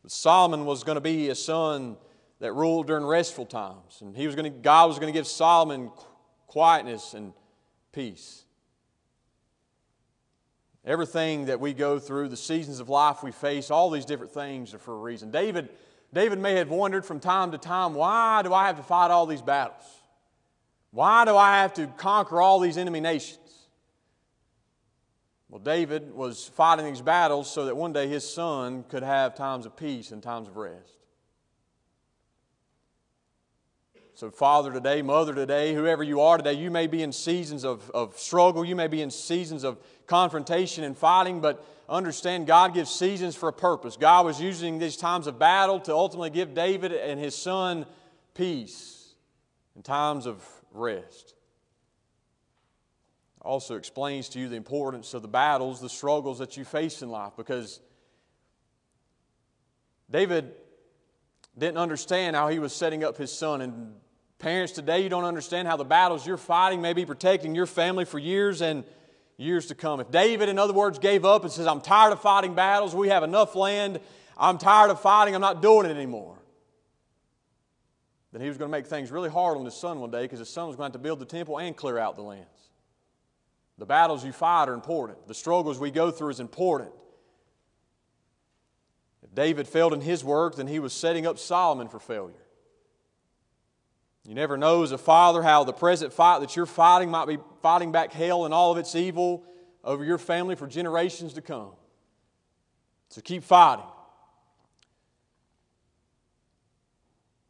But 0.03 0.11
Solomon 0.11 0.65
was 0.65 0.83
going 0.83 0.95
to 0.95 1.01
be 1.01 1.29
a 1.29 1.35
son 1.35 1.97
that 2.43 2.51
ruled 2.51 2.87
during 2.87 3.05
restful 3.05 3.45
times. 3.45 4.01
And 4.01 4.17
he 4.17 4.25
was 4.25 4.35
going 4.35 4.51
to, 4.51 4.59
God 4.59 4.89
was 4.89 4.99
going 4.99 5.07
to 5.07 5.17
give 5.17 5.25
Solomon 5.25 5.89
quietness 6.45 7.13
and 7.13 7.31
peace. 7.93 8.43
Everything 10.83 11.45
that 11.45 11.61
we 11.61 11.73
go 11.73 11.99
through, 11.99 12.27
the 12.27 12.35
seasons 12.35 12.81
of 12.81 12.89
life 12.89 13.23
we 13.23 13.31
face, 13.31 13.71
all 13.71 13.89
these 13.89 14.03
different 14.03 14.33
things 14.33 14.73
are 14.73 14.77
for 14.77 14.93
a 14.93 14.97
reason. 14.97 15.31
David, 15.31 15.69
David 16.13 16.37
may 16.37 16.55
have 16.55 16.69
wondered 16.69 17.05
from 17.05 17.21
time 17.21 17.51
to 17.51 17.57
time, 17.57 17.93
why 17.93 18.41
do 18.41 18.53
I 18.53 18.67
have 18.67 18.75
to 18.75 18.83
fight 18.83 19.09
all 19.09 19.25
these 19.25 19.41
battles? 19.41 19.85
Why 20.91 21.23
do 21.23 21.37
I 21.37 21.61
have 21.61 21.73
to 21.75 21.87
conquer 21.95 22.41
all 22.41 22.59
these 22.59 22.77
enemy 22.77 22.99
nations? 22.99 23.39
Well, 25.47 25.61
David 25.61 26.13
was 26.13 26.45
fighting 26.45 26.87
these 26.87 26.99
battles 26.99 27.49
so 27.49 27.63
that 27.67 27.77
one 27.77 27.93
day 27.93 28.09
his 28.09 28.29
son 28.29 28.83
could 28.89 29.03
have 29.03 29.33
times 29.33 29.65
of 29.65 29.77
peace 29.77 30.11
and 30.11 30.21
times 30.21 30.49
of 30.49 30.57
rest. 30.57 31.02
So, 34.23 34.31
father 34.31 34.71
today, 34.71 35.01
mother 35.01 35.35
today, 35.35 35.73
whoever 35.73 36.01
you 36.01 36.21
are 36.21 36.37
today, 36.37 36.53
you 36.53 36.71
may 36.71 36.87
be 36.87 37.03
in 37.03 37.11
seasons 37.11 37.65
of, 37.65 37.91
of 37.91 38.17
struggle, 38.17 38.63
you 38.63 38.73
may 38.73 38.87
be 38.87 39.01
in 39.01 39.11
seasons 39.11 39.65
of 39.65 39.77
confrontation 40.07 40.85
and 40.85 40.97
fighting, 40.97 41.41
but 41.41 41.61
understand 41.89 42.47
God 42.47 42.73
gives 42.73 42.89
seasons 42.89 43.35
for 43.35 43.49
a 43.49 43.53
purpose. 43.53 43.97
God 43.97 44.25
was 44.25 44.39
using 44.39 44.79
these 44.79 44.95
times 44.95 45.27
of 45.27 45.37
battle 45.37 45.77
to 45.81 45.93
ultimately 45.93 46.29
give 46.29 46.53
David 46.53 46.93
and 46.93 47.19
his 47.19 47.35
son 47.35 47.85
peace 48.33 49.13
and 49.75 49.83
times 49.83 50.25
of 50.25 50.41
rest. 50.71 51.35
Also 53.41 53.75
explains 53.75 54.29
to 54.29 54.39
you 54.39 54.47
the 54.47 54.55
importance 54.55 55.13
of 55.13 55.21
the 55.21 55.27
battles, 55.27 55.81
the 55.81 55.89
struggles 55.89 56.39
that 56.39 56.55
you 56.55 56.63
face 56.63 57.01
in 57.01 57.09
life, 57.09 57.33
because 57.35 57.81
David 60.09 60.53
didn't 61.57 61.77
understand 61.77 62.37
how 62.37 62.47
he 62.47 62.59
was 62.59 62.73
setting 62.73 63.03
up 63.03 63.17
his 63.17 63.29
son. 63.29 63.59
And 63.59 63.95
parents 64.43 64.73
today, 64.73 65.01
you 65.01 65.07
don't 65.07 65.23
understand 65.23 65.69
how 65.69 65.77
the 65.77 65.85
battles 65.85 66.27
you're 66.27 66.35
fighting 66.35 66.81
may 66.81 66.91
be 66.91 67.05
protecting 67.05 67.55
your 67.55 67.65
family 67.65 68.03
for 68.03 68.19
years 68.19 68.61
and 68.61 68.83
years 69.37 69.67
to 69.67 69.75
come. 69.75 70.01
If 70.01 70.11
David, 70.11 70.49
in 70.49 70.59
other 70.59 70.73
words, 70.73 70.99
gave 70.99 71.23
up 71.23 71.43
and 71.43 71.51
says, 71.51 71.65
I'm 71.65 71.79
tired 71.79 72.11
of 72.11 72.21
fighting 72.21 72.53
battles, 72.53 72.93
we 72.93 73.07
have 73.07 73.23
enough 73.23 73.55
land, 73.55 74.01
I'm 74.37 74.57
tired 74.57 74.91
of 74.91 74.99
fighting, 74.99 75.33
I'm 75.33 75.41
not 75.41 75.61
doing 75.61 75.89
it 75.89 75.93
anymore, 75.95 76.37
then 78.33 78.41
he 78.41 78.49
was 78.49 78.57
going 78.57 78.69
to 78.69 78.77
make 78.77 78.85
things 78.85 79.11
really 79.11 79.29
hard 79.29 79.57
on 79.57 79.63
his 79.63 79.75
son 79.75 80.01
one 80.01 80.11
day 80.11 80.23
because 80.23 80.39
his 80.39 80.49
son 80.49 80.67
was 80.67 80.75
going 80.75 80.91
to 80.91 80.95
have 80.95 81.01
to 81.01 81.03
build 81.03 81.19
the 81.19 81.25
temple 81.25 81.57
and 81.57 81.73
clear 81.73 81.97
out 81.97 82.17
the 82.17 82.21
lands. 82.21 82.47
The 83.77 83.85
battles 83.85 84.25
you 84.25 84.33
fight 84.33 84.67
are 84.67 84.73
important. 84.73 85.25
The 85.25 85.33
struggles 85.33 85.79
we 85.79 85.89
go 85.89 86.11
through 86.11 86.31
is 86.31 86.41
important. 86.41 86.91
If 89.23 89.33
David 89.33 89.69
failed 89.69 89.93
in 89.93 90.01
his 90.01 90.21
work, 90.21 90.57
then 90.57 90.67
he 90.67 90.79
was 90.79 90.91
setting 90.91 91.25
up 91.25 91.39
Solomon 91.39 91.87
for 91.87 91.99
failure. 91.99 92.42
You 94.25 94.35
never 94.35 94.55
know 94.55 94.83
as 94.83 94.91
a 94.91 94.97
father 94.97 95.43
how 95.43 95.63
the 95.63 95.73
present 95.73 96.13
fight 96.13 96.39
that 96.39 96.55
you're 96.55 96.65
fighting 96.65 97.09
might 97.11 97.27
be 97.27 97.37
fighting 97.61 97.91
back 97.91 98.13
hell 98.13 98.45
and 98.45 98.53
all 98.53 98.71
of 98.71 98.77
its 98.77 98.95
evil 98.95 99.43
over 99.83 100.03
your 100.03 100.17
family 100.17 100.55
for 100.55 100.65
generations 100.65 101.33
to 101.33 101.41
come. 101.41 101.71
So 103.09 103.21
keep 103.21 103.43
fighting. 103.43 103.85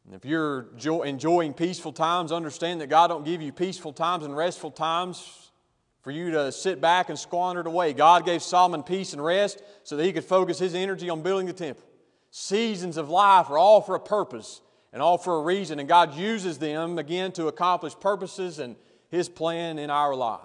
And 0.06 0.14
if 0.14 0.24
you're 0.24 0.66
enjoying 1.04 1.54
peaceful 1.54 1.92
times, 1.92 2.32
understand 2.32 2.80
that 2.80 2.88
God 2.88 3.06
don't 3.06 3.24
give 3.24 3.40
you 3.40 3.52
peaceful 3.52 3.92
times 3.92 4.24
and 4.24 4.36
restful 4.36 4.70
times 4.70 5.52
for 6.02 6.10
you 6.10 6.32
to 6.32 6.52
sit 6.52 6.80
back 6.80 7.08
and 7.08 7.18
squander 7.18 7.62
it 7.62 7.66
away. 7.66 7.94
God 7.94 8.26
gave 8.26 8.42
Solomon 8.42 8.82
peace 8.82 9.12
and 9.14 9.24
rest 9.24 9.62
so 9.84 9.96
that 9.96 10.04
he 10.04 10.12
could 10.12 10.24
focus 10.24 10.58
his 10.58 10.74
energy 10.74 11.08
on 11.08 11.22
building 11.22 11.46
the 11.46 11.52
temple. 11.54 11.84
Seasons 12.30 12.96
of 12.96 13.08
life 13.08 13.48
are 13.48 13.56
all 13.56 13.80
for 13.80 13.94
a 13.94 14.00
purpose 14.00 14.60
and 14.94 15.02
all 15.02 15.18
for 15.18 15.40
a 15.40 15.42
reason, 15.42 15.80
and 15.80 15.88
God 15.88 16.14
uses 16.14 16.58
them 16.58 16.98
again 16.98 17.32
to 17.32 17.48
accomplish 17.48 17.98
purposes 17.98 18.60
and 18.60 18.76
his 19.10 19.28
plan 19.28 19.76
in 19.76 19.90
our 19.90 20.14
life. 20.14 20.40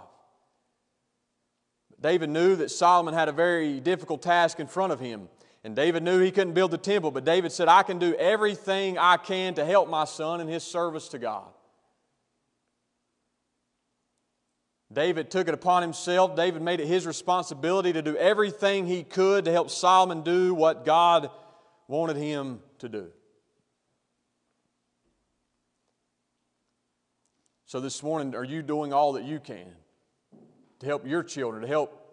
David 2.01 2.31
knew 2.31 2.55
that 2.55 2.71
Solomon 2.71 3.13
had 3.13 3.29
a 3.29 3.31
very 3.31 3.79
difficult 3.79 4.23
task 4.23 4.59
in 4.59 4.65
front 4.65 4.91
of 4.91 4.99
him. 4.99 5.29
And 5.63 5.75
David 5.75 6.01
knew 6.01 6.19
he 6.19 6.31
couldn't 6.31 6.53
build 6.53 6.71
the 6.71 6.77
temple, 6.79 7.11
but 7.11 7.25
David 7.25 7.51
said, 7.51 7.67
I 7.67 7.83
can 7.83 7.99
do 7.99 8.15
everything 8.15 8.97
I 8.97 9.17
can 9.17 9.53
to 9.55 9.65
help 9.65 9.87
my 9.87 10.05
son 10.05 10.41
in 10.41 10.47
his 10.47 10.63
service 10.63 11.09
to 11.09 11.19
God. 11.19 11.47
David 14.91 15.29
took 15.29 15.47
it 15.47 15.53
upon 15.53 15.83
himself. 15.83 16.35
David 16.35 16.63
made 16.63 16.79
it 16.79 16.87
his 16.87 17.05
responsibility 17.05 17.93
to 17.93 18.01
do 18.01 18.15
everything 18.15 18.87
he 18.87 19.03
could 19.03 19.45
to 19.45 19.51
help 19.51 19.69
Solomon 19.69 20.23
do 20.23 20.55
what 20.55 20.85
God 20.85 21.29
wanted 21.87 22.15
him 22.15 22.61
to 22.79 22.89
do. 22.89 23.11
So, 27.69 27.79
this 27.79 28.01
morning, 28.01 28.33
are 28.33 28.43
you 28.43 28.63
doing 28.63 28.93
all 28.93 29.13
that 29.13 29.25
you 29.25 29.39
can 29.39 29.67
to 30.79 30.87
help 30.87 31.05
your 31.05 31.21
children, 31.21 31.61
to 31.61 31.67
help 31.67 32.03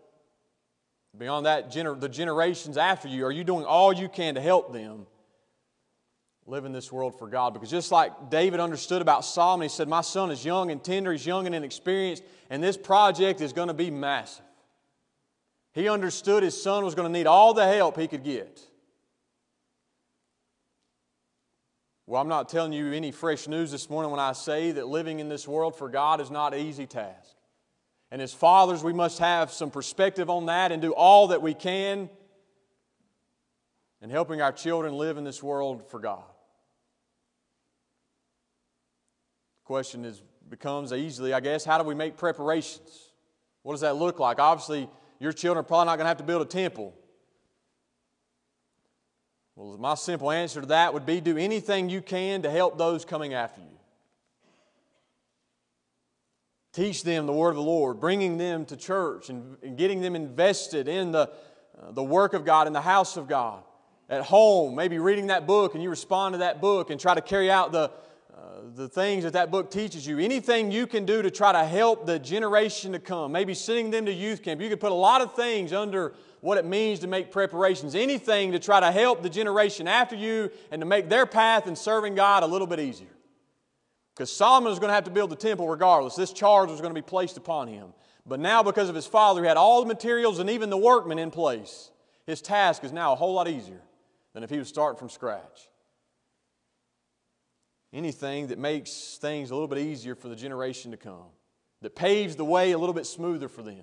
beyond 1.16 1.46
that, 1.46 1.72
gener- 1.72 1.98
the 1.98 2.10
generations 2.10 2.76
after 2.76 3.08
you? 3.08 3.24
Are 3.24 3.32
you 3.32 3.42
doing 3.42 3.64
all 3.64 3.90
you 3.90 4.10
can 4.10 4.34
to 4.34 4.40
help 4.42 4.74
them 4.74 5.06
live 6.44 6.66
in 6.66 6.72
this 6.72 6.92
world 6.92 7.18
for 7.18 7.26
God? 7.26 7.54
Because 7.54 7.70
just 7.70 7.90
like 7.90 8.28
David 8.28 8.60
understood 8.60 9.00
about 9.00 9.24
Solomon, 9.24 9.62
he 9.64 9.70
said, 9.70 9.88
My 9.88 10.02
son 10.02 10.30
is 10.30 10.44
young 10.44 10.70
and 10.70 10.84
tender, 10.84 11.10
he's 11.10 11.24
young 11.24 11.46
and 11.46 11.54
inexperienced, 11.54 12.22
and 12.50 12.62
this 12.62 12.76
project 12.76 13.40
is 13.40 13.54
going 13.54 13.68
to 13.68 13.74
be 13.74 13.90
massive. 13.90 14.44
He 15.72 15.88
understood 15.88 16.42
his 16.42 16.62
son 16.62 16.84
was 16.84 16.94
going 16.94 17.10
to 17.10 17.18
need 17.18 17.26
all 17.26 17.54
the 17.54 17.66
help 17.66 17.98
he 17.98 18.08
could 18.08 18.24
get. 18.24 18.60
Well, 22.06 22.22
I'm 22.22 22.28
not 22.28 22.48
telling 22.48 22.72
you 22.72 22.92
any 22.92 23.10
fresh 23.10 23.48
news 23.48 23.72
this 23.72 23.90
morning 23.90 24.12
when 24.12 24.20
I 24.20 24.32
say 24.32 24.70
that 24.72 24.86
living 24.86 25.18
in 25.18 25.28
this 25.28 25.48
world 25.48 25.76
for 25.76 25.88
God 25.88 26.20
is 26.20 26.30
not 26.30 26.54
an 26.54 26.60
easy 26.60 26.86
task. 26.86 27.34
And 28.12 28.22
as 28.22 28.32
fathers, 28.32 28.84
we 28.84 28.92
must 28.92 29.18
have 29.18 29.50
some 29.50 29.72
perspective 29.72 30.30
on 30.30 30.46
that 30.46 30.70
and 30.70 30.80
do 30.80 30.92
all 30.92 31.28
that 31.28 31.42
we 31.42 31.52
can 31.52 32.08
in 34.00 34.10
helping 34.10 34.40
our 34.40 34.52
children 34.52 34.94
live 34.94 35.16
in 35.16 35.24
this 35.24 35.42
world 35.42 35.90
for 35.90 35.98
God. 35.98 36.22
The 39.62 39.66
question 39.66 40.04
is 40.04 40.22
becomes 40.48 40.92
easily, 40.92 41.34
I 41.34 41.40
guess, 41.40 41.64
how 41.64 41.76
do 41.76 41.82
we 41.82 41.96
make 41.96 42.16
preparations? 42.16 43.10
What 43.62 43.72
does 43.72 43.80
that 43.80 43.96
look 43.96 44.20
like? 44.20 44.38
Obviously, 44.38 44.88
your 45.18 45.32
children 45.32 45.64
are 45.64 45.66
probably 45.66 45.86
not 45.86 45.96
going 45.96 46.04
to 46.04 46.08
have 46.08 46.18
to 46.18 46.24
build 46.24 46.42
a 46.42 46.44
temple. 46.44 46.94
Well, 49.56 49.78
my 49.78 49.94
simple 49.94 50.30
answer 50.30 50.60
to 50.60 50.66
that 50.66 50.92
would 50.92 51.06
be 51.06 51.22
do 51.22 51.38
anything 51.38 51.88
you 51.88 52.02
can 52.02 52.42
to 52.42 52.50
help 52.50 52.76
those 52.76 53.06
coming 53.06 53.32
after 53.32 53.62
you. 53.62 53.66
Teach 56.74 57.02
them 57.02 57.24
the 57.24 57.32
word 57.32 57.50
of 57.50 57.56
the 57.56 57.62
Lord, 57.62 57.98
bringing 57.98 58.36
them 58.36 58.66
to 58.66 58.76
church 58.76 59.30
and, 59.30 59.56
and 59.62 59.78
getting 59.78 60.02
them 60.02 60.14
invested 60.14 60.88
in 60.88 61.10
the, 61.10 61.30
uh, 61.80 61.90
the 61.92 62.04
work 62.04 62.34
of 62.34 62.44
God, 62.44 62.66
in 62.66 62.74
the 62.74 62.82
house 62.82 63.16
of 63.16 63.28
God. 63.28 63.62
At 64.10 64.22
home, 64.24 64.74
maybe 64.74 64.98
reading 64.98 65.28
that 65.28 65.46
book 65.46 65.74
and 65.74 65.82
you 65.82 65.88
respond 65.88 66.34
to 66.34 66.38
that 66.38 66.60
book 66.60 66.90
and 66.90 67.00
try 67.00 67.14
to 67.14 67.22
carry 67.22 67.50
out 67.50 67.72
the, 67.72 67.90
uh, 68.36 68.60
the 68.74 68.90
things 68.90 69.24
that 69.24 69.32
that 69.32 69.50
book 69.50 69.70
teaches 69.70 70.06
you. 70.06 70.18
Anything 70.18 70.70
you 70.70 70.86
can 70.86 71.06
do 71.06 71.22
to 71.22 71.30
try 71.30 71.50
to 71.52 71.64
help 71.64 72.04
the 72.04 72.18
generation 72.18 72.92
to 72.92 72.98
come. 72.98 73.32
Maybe 73.32 73.54
sending 73.54 73.90
them 73.90 74.04
to 74.04 74.12
youth 74.12 74.42
camp. 74.42 74.60
You 74.60 74.68
could 74.68 74.80
put 74.80 74.92
a 74.92 74.94
lot 74.94 75.22
of 75.22 75.34
things 75.34 75.72
under 75.72 76.12
what 76.46 76.58
it 76.58 76.64
means 76.64 77.00
to 77.00 77.08
make 77.08 77.32
preparations. 77.32 77.96
Anything 77.96 78.52
to 78.52 78.60
try 78.60 78.78
to 78.78 78.92
help 78.92 79.20
the 79.20 79.28
generation 79.28 79.88
after 79.88 80.14
you 80.14 80.48
and 80.70 80.80
to 80.80 80.86
make 80.86 81.08
their 81.08 81.26
path 81.26 81.66
in 81.66 81.74
serving 81.74 82.14
God 82.14 82.44
a 82.44 82.46
little 82.46 82.68
bit 82.68 82.78
easier. 82.78 83.08
Because 84.14 84.32
Solomon 84.32 84.70
was 84.70 84.78
going 84.78 84.90
to 84.90 84.94
have 84.94 85.04
to 85.04 85.10
build 85.10 85.30
the 85.30 85.36
temple 85.36 85.68
regardless. 85.68 86.14
This 86.14 86.32
charge 86.32 86.70
was 86.70 86.80
going 86.80 86.94
to 86.94 87.00
be 87.00 87.04
placed 87.04 87.36
upon 87.36 87.66
him. 87.66 87.92
But 88.24 88.38
now, 88.38 88.62
because 88.62 88.88
of 88.88 88.94
his 88.94 89.06
father, 89.06 89.42
he 89.42 89.48
had 89.48 89.56
all 89.56 89.80
the 89.80 89.88
materials 89.88 90.38
and 90.38 90.48
even 90.48 90.70
the 90.70 90.76
workmen 90.76 91.18
in 91.18 91.32
place. 91.32 91.90
His 92.26 92.40
task 92.40 92.84
is 92.84 92.92
now 92.92 93.12
a 93.12 93.16
whole 93.16 93.34
lot 93.34 93.48
easier 93.48 93.82
than 94.32 94.44
if 94.44 94.50
he 94.50 94.58
was 94.58 94.68
starting 94.68 94.98
from 94.98 95.08
scratch. 95.08 95.68
Anything 97.92 98.46
that 98.48 98.58
makes 98.58 99.18
things 99.20 99.50
a 99.50 99.54
little 99.54 99.68
bit 99.68 99.78
easier 99.78 100.14
for 100.14 100.28
the 100.28 100.36
generation 100.36 100.92
to 100.92 100.96
come, 100.96 101.26
that 101.82 101.96
paves 101.96 102.36
the 102.36 102.44
way 102.44 102.70
a 102.70 102.78
little 102.78 102.94
bit 102.94 103.06
smoother 103.06 103.48
for 103.48 103.62
them. 103.62 103.82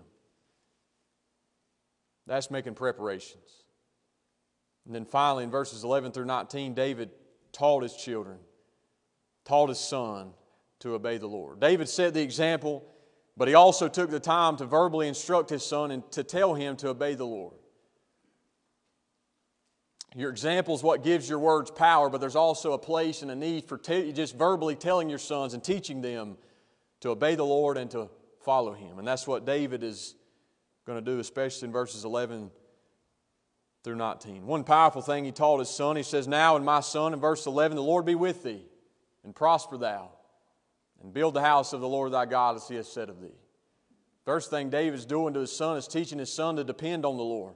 That's 2.28 2.50
making 2.50 2.76
preparations. 2.76 3.64
And 4.86 4.94
then 4.94 5.06
finally, 5.06 5.44
in 5.44 5.52
verses 5.52 5.84
11 5.84 6.12
through 6.12 6.26
19, 6.26 6.74
David 6.74 7.10
taught 7.52 7.84
his 7.84 7.96
children 7.96 8.40
taught 9.46 9.70
his 9.70 9.80
son 9.80 10.32
to 10.80 10.94
obey 10.94 11.18
the 11.18 11.28
Lord. 11.28 11.60
David 11.60 11.90
set 11.90 12.14
the 12.14 12.22
example, 12.22 12.84
but 13.38 13.48
he 13.48 13.54
also 13.54 13.88
took 13.88 14.10
the 14.10 14.20
time 14.20 14.58
to 14.58 14.66
verbally 14.66 15.08
instruct 15.08 15.50
his 15.50 15.66
son 15.66 15.92
and 15.92 16.10
to 16.12 16.24
tell 16.24 16.54
him 16.54 16.76
to 16.78 16.90
obey 16.90 17.16
the 17.16 17.26
Lord. 17.26 17.56
Your 20.16 20.30
example 20.30 20.76
is 20.76 20.84
what 20.84 21.04
gives 21.04 21.28
your 21.28 21.40
words 21.40 21.72
power, 21.72 22.10
but 22.10 22.22
there's 22.22 22.36
also 22.36 22.74
a 22.74 22.78
place 22.78 23.24
and 23.24 23.32
a 23.32 23.36
need 23.36 23.66
for 23.66 23.78
te- 23.80 24.12
just 24.12 24.36
verbally 24.36 24.76
telling 24.76 25.10
your 25.10 25.20
sons 25.20 25.56
and 25.56 25.64
teaching 25.64 26.02
them 26.02 26.38
to 27.00 27.10
obey 27.10 27.34
the 27.34 27.46
Lord 27.46 27.78
and 27.78 27.90
to 27.92 28.10
follow 28.42 28.74
him. 28.74 29.00
And 29.00 29.08
that's 29.08 29.26
what 29.26 29.46
David 29.46 29.82
is 29.82 30.16
going 30.86 31.04
to 31.04 31.12
do, 31.12 31.20
especially 31.20 31.68
in 31.68 31.72
verses 31.72 32.06
11 32.06 32.52
through 33.84 33.96
19. 33.96 34.46
One 34.46 34.64
powerful 34.64 35.02
thing 35.02 35.26
he 35.26 35.32
taught 35.32 35.60
his 35.60 35.70
son, 35.70 35.96
he 35.96 36.04
says, 36.04 36.28
Now, 36.28 36.56
in 36.56 36.64
my 36.64 36.80
son, 36.80 37.14
in 37.14 37.20
verse 37.20 37.46
11, 37.46 37.76
the 37.76 37.84
Lord 37.84 38.06
be 38.06 38.16
with 38.16 38.44
thee 38.44 38.64
and 39.24 39.36
prosper 39.36 39.78
thou, 39.78 40.10
and 41.02 41.14
build 41.14 41.34
the 41.34 41.42
house 41.42 41.74
of 41.74 41.82
the 41.82 41.88
Lord 41.88 42.12
thy 42.12 42.26
God 42.26 42.56
as 42.56 42.68
he 42.68 42.76
has 42.76 42.92
said 42.92 43.10
of 43.10 43.22
thee. 43.22 43.36
First 44.26 44.50
thing 44.50 44.70
David's 44.70 45.06
doing 45.06 45.34
to 45.34 45.42
his 45.42 45.52
son 45.52 45.78
is 45.78 45.88
teaching 45.88 46.20
his 46.20 46.32
son 46.32 46.56
to 46.56 46.64
depend 46.64 47.06
on 47.06 47.18
the 47.18 47.24
Lord. 47.24 47.56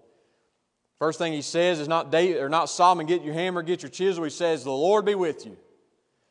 First 0.97 1.19
thing 1.19 1.31
he 1.31 1.41
says 1.41 1.79
is 1.79 1.87
not 1.87 2.11
David, 2.11 2.41
or 2.41 2.49
not 2.49 2.69
Solomon, 2.69 3.05
get 3.05 3.23
your 3.23 3.33
hammer, 3.33 3.61
get 3.61 3.83
your 3.83 3.91
chisel. 3.91 4.23
He 4.23 4.29
says, 4.29 4.63
The 4.63 4.71
Lord 4.71 5.05
be 5.05 5.15
with 5.15 5.45
you. 5.45 5.57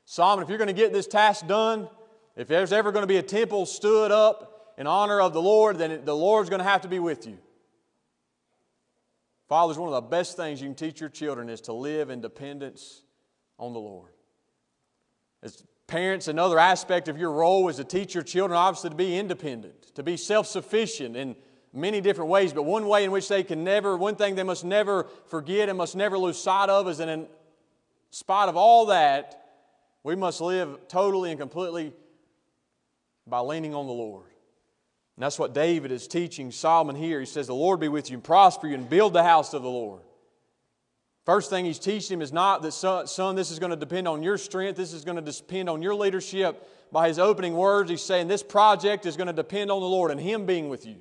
Solomon, 0.04 0.42
if 0.42 0.48
you're 0.48 0.58
going 0.58 0.68
to 0.68 0.74
get 0.74 0.92
this 0.92 1.06
task 1.06 1.46
done, 1.46 1.88
if 2.36 2.48
there's 2.48 2.72
ever 2.72 2.92
going 2.92 3.02
to 3.02 3.08
be 3.08 3.16
a 3.16 3.22
temple 3.22 3.64
stood 3.64 4.10
up 4.10 4.55
in 4.78 4.86
honor 4.86 5.20
of 5.20 5.32
the 5.32 5.42
Lord, 5.42 5.78
then 5.78 6.04
the 6.04 6.16
Lord's 6.16 6.50
going 6.50 6.60
to 6.60 6.68
have 6.68 6.82
to 6.82 6.88
be 6.88 6.98
with 6.98 7.26
you. 7.26 7.38
Fathers, 9.48 9.78
one 9.78 9.88
of 9.88 9.94
the 9.94 10.08
best 10.08 10.36
things 10.36 10.60
you 10.60 10.68
can 10.68 10.74
teach 10.74 11.00
your 11.00 11.08
children 11.08 11.48
is 11.48 11.60
to 11.62 11.72
live 11.72 12.10
in 12.10 12.20
dependence 12.20 13.02
on 13.58 13.72
the 13.72 13.78
Lord. 13.78 14.10
As 15.42 15.62
parents, 15.86 16.26
another 16.28 16.58
aspect 16.58 17.08
of 17.08 17.16
your 17.16 17.30
role 17.30 17.68
is 17.68 17.76
to 17.76 17.84
teach 17.84 18.14
your 18.14 18.24
children, 18.24 18.58
obviously, 18.58 18.90
to 18.90 18.96
be 18.96 19.16
independent, 19.16 19.94
to 19.94 20.02
be 20.02 20.16
self 20.16 20.46
sufficient 20.46 21.16
in 21.16 21.36
many 21.72 22.00
different 22.00 22.30
ways. 22.30 22.52
But 22.52 22.64
one 22.64 22.88
way 22.88 23.04
in 23.04 23.12
which 23.12 23.28
they 23.28 23.44
can 23.44 23.62
never, 23.62 23.96
one 23.96 24.16
thing 24.16 24.34
they 24.34 24.42
must 24.42 24.64
never 24.64 25.06
forget 25.26 25.68
and 25.68 25.78
must 25.78 25.94
never 25.94 26.18
lose 26.18 26.38
sight 26.38 26.68
of 26.68 26.88
is 26.88 26.98
that 26.98 27.08
in 27.08 27.28
spite 28.10 28.48
of 28.48 28.56
all 28.56 28.86
that, 28.86 29.42
we 30.02 30.16
must 30.16 30.40
live 30.40 30.88
totally 30.88 31.30
and 31.30 31.38
completely 31.38 31.92
by 33.26 33.40
leaning 33.40 33.74
on 33.74 33.86
the 33.86 33.92
Lord. 33.92 34.26
And 35.16 35.22
that's 35.22 35.38
what 35.38 35.54
David 35.54 35.92
is 35.92 36.06
teaching 36.06 36.52
Solomon 36.52 36.94
here. 36.94 37.20
He 37.20 37.26
says, 37.26 37.46
The 37.46 37.54
Lord 37.54 37.80
be 37.80 37.88
with 37.88 38.10
you 38.10 38.14
and 38.16 38.24
prosper 38.24 38.68
you 38.68 38.74
and 38.74 38.88
build 38.88 39.14
the 39.14 39.22
house 39.22 39.54
of 39.54 39.62
the 39.62 39.68
Lord. 39.68 40.02
First 41.24 41.50
thing 41.50 41.64
he's 41.64 41.80
teaching 41.80 42.14
him 42.14 42.22
is 42.22 42.32
not 42.32 42.62
that, 42.62 42.72
son, 42.72 43.34
this 43.34 43.50
is 43.50 43.58
going 43.58 43.70
to 43.70 43.76
depend 43.76 44.06
on 44.06 44.22
your 44.22 44.38
strength, 44.38 44.76
this 44.76 44.92
is 44.92 45.04
going 45.04 45.16
to 45.16 45.32
depend 45.32 45.68
on 45.68 45.82
your 45.82 45.94
leadership. 45.94 46.70
By 46.92 47.08
his 47.08 47.18
opening 47.18 47.54
words, 47.54 47.90
he's 47.90 48.02
saying 48.02 48.28
this 48.28 48.44
project 48.44 49.06
is 49.06 49.16
going 49.16 49.26
to 49.26 49.32
depend 49.32 49.72
on 49.72 49.80
the 49.80 49.88
Lord 49.88 50.12
and 50.12 50.20
Him 50.20 50.46
being 50.46 50.68
with 50.68 50.86
you. 50.86 50.98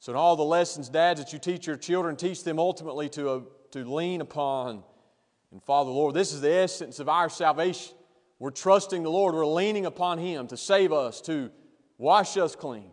So, 0.00 0.12
in 0.12 0.16
all 0.16 0.34
the 0.34 0.42
lessons, 0.42 0.88
dads, 0.88 1.20
that 1.20 1.32
you 1.32 1.38
teach 1.38 1.66
your 1.66 1.76
children, 1.76 2.16
teach 2.16 2.42
them 2.42 2.58
ultimately 2.58 3.08
to, 3.10 3.30
uh, 3.30 3.40
to 3.70 3.84
lean 3.84 4.20
upon 4.20 4.82
and 5.52 5.62
follow 5.62 5.86
the 5.86 5.92
Lord. 5.92 6.14
This 6.14 6.32
is 6.32 6.40
the 6.40 6.52
essence 6.52 6.98
of 6.98 7.08
our 7.08 7.28
salvation. 7.28 7.94
We're 8.38 8.50
trusting 8.50 9.02
the 9.02 9.10
Lord, 9.10 9.34
we're 9.34 9.46
leaning 9.46 9.86
upon 9.86 10.18
Him 10.18 10.46
to 10.48 10.56
save 10.56 10.92
us, 10.92 11.20
to 11.22 11.50
wash 11.96 12.36
us 12.36 12.54
clean. 12.54 12.90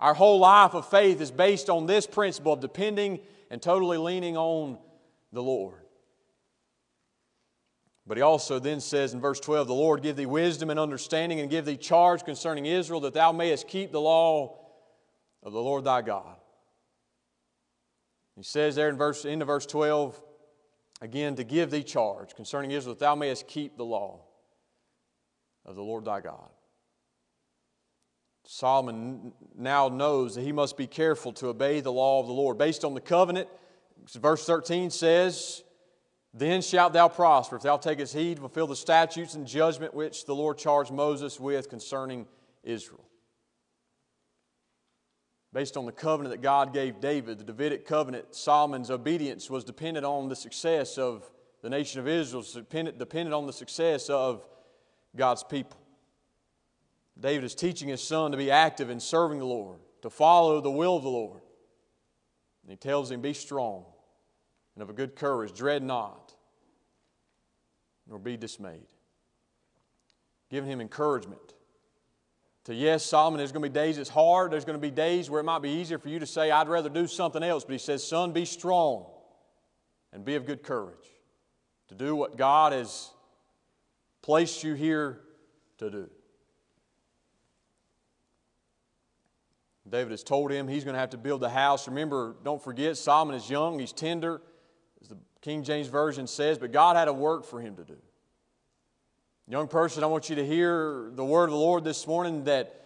Our 0.00 0.14
whole 0.14 0.38
life 0.38 0.74
of 0.74 0.88
faith 0.88 1.20
is 1.20 1.30
based 1.30 1.68
on 1.68 1.86
this 1.86 2.06
principle 2.06 2.52
of 2.52 2.60
depending 2.60 3.20
and 3.50 3.60
totally 3.60 3.98
leaning 3.98 4.36
on 4.36 4.78
the 5.32 5.42
Lord. 5.42 5.80
But 8.06 8.16
he 8.16 8.22
also 8.22 8.58
then 8.58 8.80
says 8.80 9.12
in 9.12 9.20
verse 9.20 9.40
12, 9.40 9.66
The 9.66 9.74
Lord 9.74 10.02
give 10.02 10.16
thee 10.16 10.24
wisdom 10.24 10.70
and 10.70 10.80
understanding, 10.80 11.40
and 11.40 11.50
give 11.50 11.66
thee 11.66 11.76
charge 11.76 12.24
concerning 12.24 12.64
Israel, 12.64 13.00
that 13.00 13.12
thou 13.12 13.32
mayest 13.32 13.68
keep 13.68 13.92
the 13.92 14.00
law 14.00 14.60
of 15.42 15.52
the 15.52 15.60
Lord 15.60 15.84
thy 15.84 16.00
God. 16.00 16.36
He 18.34 18.42
says 18.44 18.76
there 18.76 18.88
in 18.88 18.96
verse 18.96 19.26
into 19.26 19.44
verse 19.44 19.66
12, 19.66 20.18
again, 21.02 21.34
to 21.34 21.44
give 21.44 21.70
thee 21.70 21.82
charge 21.82 22.34
concerning 22.34 22.70
Israel, 22.70 22.94
that 22.94 23.00
thou 23.00 23.14
mayest 23.14 23.46
keep 23.46 23.76
the 23.76 23.84
law 23.84 24.27
of 25.68 25.76
the 25.76 25.82
Lord 25.82 26.06
thy 26.06 26.20
God. 26.20 26.48
Solomon 28.46 29.32
now 29.54 29.88
knows 29.88 30.34
that 30.34 30.42
he 30.42 30.52
must 30.52 30.78
be 30.78 30.86
careful 30.86 31.32
to 31.34 31.48
obey 31.48 31.80
the 31.80 31.92
law 31.92 32.18
of 32.18 32.26
the 32.26 32.32
Lord. 32.32 32.56
Based 32.56 32.84
on 32.84 32.94
the 32.94 33.00
covenant, 33.00 33.48
verse 34.14 34.46
13 34.46 34.88
says, 34.88 35.62
then 36.32 36.62
shalt 36.62 36.94
thou 36.94 37.08
prosper 37.08 37.56
if 37.56 37.62
thou 37.62 37.76
takest 37.76 38.14
heed 38.14 38.36
to 38.36 38.40
fulfill 38.40 38.66
the 38.66 38.76
statutes 38.76 39.34
and 39.34 39.46
judgment 39.46 39.92
which 39.92 40.24
the 40.24 40.34
Lord 40.34 40.56
charged 40.56 40.90
Moses 40.90 41.38
with 41.38 41.68
concerning 41.68 42.26
Israel. 42.62 43.04
Based 45.52 45.76
on 45.76 45.84
the 45.84 45.92
covenant 45.92 46.34
that 46.34 46.42
God 46.42 46.72
gave 46.72 47.00
David, 47.00 47.38
the 47.38 47.44
Davidic 47.44 47.86
covenant, 47.86 48.34
Solomon's 48.34 48.90
obedience 48.90 49.50
was 49.50 49.64
dependent 49.64 50.06
on 50.06 50.28
the 50.28 50.36
success 50.36 50.96
of 50.96 51.30
the 51.62 51.70
nation 51.70 52.00
of 52.00 52.08
Israel, 52.08 52.42
dependent, 52.42 52.98
dependent 52.98 53.34
on 53.34 53.46
the 53.46 53.52
success 53.52 54.08
of 54.08 54.46
God's 55.16 55.42
people. 55.42 55.78
David 57.18 57.44
is 57.44 57.54
teaching 57.54 57.88
his 57.88 58.02
son 58.02 58.30
to 58.30 58.36
be 58.36 58.50
active 58.50 58.90
in 58.90 59.00
serving 59.00 59.38
the 59.38 59.46
Lord, 59.46 59.80
to 60.02 60.10
follow 60.10 60.60
the 60.60 60.70
will 60.70 60.96
of 60.96 61.02
the 61.02 61.08
Lord. 61.08 61.40
And 62.62 62.70
he 62.70 62.76
tells 62.76 63.10
him, 63.10 63.20
Be 63.20 63.34
strong 63.34 63.84
and 64.74 64.82
of 64.82 64.90
a 64.90 64.92
good 64.92 65.16
courage. 65.16 65.52
Dread 65.52 65.82
not, 65.82 66.34
nor 68.08 68.18
be 68.18 68.36
dismayed. 68.36 68.86
Giving 70.50 70.70
him 70.70 70.80
encouragement. 70.80 71.40
To 72.64 72.74
yes, 72.74 73.04
Solomon, 73.04 73.38
there's 73.38 73.50
going 73.50 73.62
to 73.62 73.68
be 73.68 73.72
days 73.72 73.98
it's 73.98 74.10
hard. 74.10 74.52
There's 74.52 74.64
going 74.64 74.78
to 74.78 74.80
be 74.80 74.90
days 74.90 75.30
where 75.30 75.40
it 75.40 75.44
might 75.44 75.62
be 75.62 75.70
easier 75.70 75.98
for 75.98 76.10
you 76.10 76.18
to 76.18 76.26
say, 76.26 76.50
I'd 76.50 76.68
rather 76.68 76.90
do 76.90 77.06
something 77.06 77.42
else. 77.42 77.64
But 77.64 77.72
he 77.72 77.78
says, 77.78 78.06
Son, 78.06 78.32
be 78.32 78.44
strong 78.44 79.06
and 80.12 80.24
be 80.24 80.36
of 80.36 80.46
good 80.46 80.62
courage 80.62 81.06
to 81.88 81.94
do 81.94 82.14
what 82.14 82.36
God 82.36 82.72
has 82.72 83.10
placed 84.28 84.62
you 84.62 84.74
here 84.74 85.20
to 85.78 85.88
do. 85.88 86.10
David 89.88 90.10
has 90.10 90.22
told 90.22 90.50
him 90.50 90.68
he's 90.68 90.84
going 90.84 90.92
to 90.92 91.00
have 91.00 91.08
to 91.10 91.16
build 91.16 91.40
the 91.40 91.48
house. 91.48 91.88
Remember, 91.88 92.36
don't 92.44 92.62
forget, 92.62 92.98
Solomon 92.98 93.34
is 93.34 93.48
young, 93.48 93.78
he's 93.78 93.90
tender 93.90 94.42
as 95.00 95.08
the 95.08 95.16
King 95.40 95.62
James 95.62 95.88
Version 95.88 96.26
says, 96.26 96.58
but 96.58 96.72
God 96.72 96.94
had 96.94 97.08
a 97.08 97.12
work 97.14 97.46
for 97.46 97.58
him 97.58 97.74
to 97.76 97.84
do. 97.84 97.96
Young 99.48 99.66
person, 99.66 100.04
I 100.04 100.08
want 100.08 100.28
you 100.28 100.36
to 100.36 100.44
hear 100.44 101.10
the 101.14 101.24
word 101.24 101.44
of 101.44 101.52
the 101.52 101.56
Lord 101.56 101.82
this 101.82 102.06
morning 102.06 102.44
that 102.44 102.84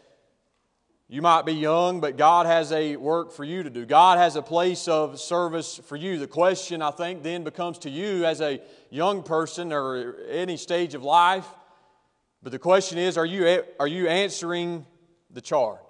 you 1.13 1.21
might 1.21 1.45
be 1.45 1.53
young, 1.53 2.01
but 2.01 2.17
God 2.17 2.47
has 2.47 2.73
a 2.73 2.97
work 2.97 3.33
for 3.33 3.45
you 3.45 3.63
to 3.63 3.69
do. 3.69 3.85
God 3.85 4.17
has 4.17 4.35
a 4.35 4.41
place 4.41 4.89
of 4.89 5.21
service 5.21 5.79
for 5.85 5.95
you. 5.95 6.19
The 6.19 6.27
question, 6.27 6.81
I 6.81 6.91
think, 6.91 7.23
then 7.23 7.45
becomes 7.45 7.77
to 7.81 7.91
you 7.91 8.25
as 8.25 8.41
a 8.41 8.63
young 8.89 9.23
person 9.23 9.75
or 9.75 10.17
any 10.31 10.57
stage 10.57 10.95
of 10.95 11.03
life. 11.03 11.47
But 12.43 12.53
the 12.53 12.59
question 12.59 12.97
is 12.97 13.19
are 13.19 13.27
you, 13.27 13.63
are 13.79 13.87
you 13.87 14.09
answering 14.09 14.87
the 15.31 15.43
charge? 15.43 15.81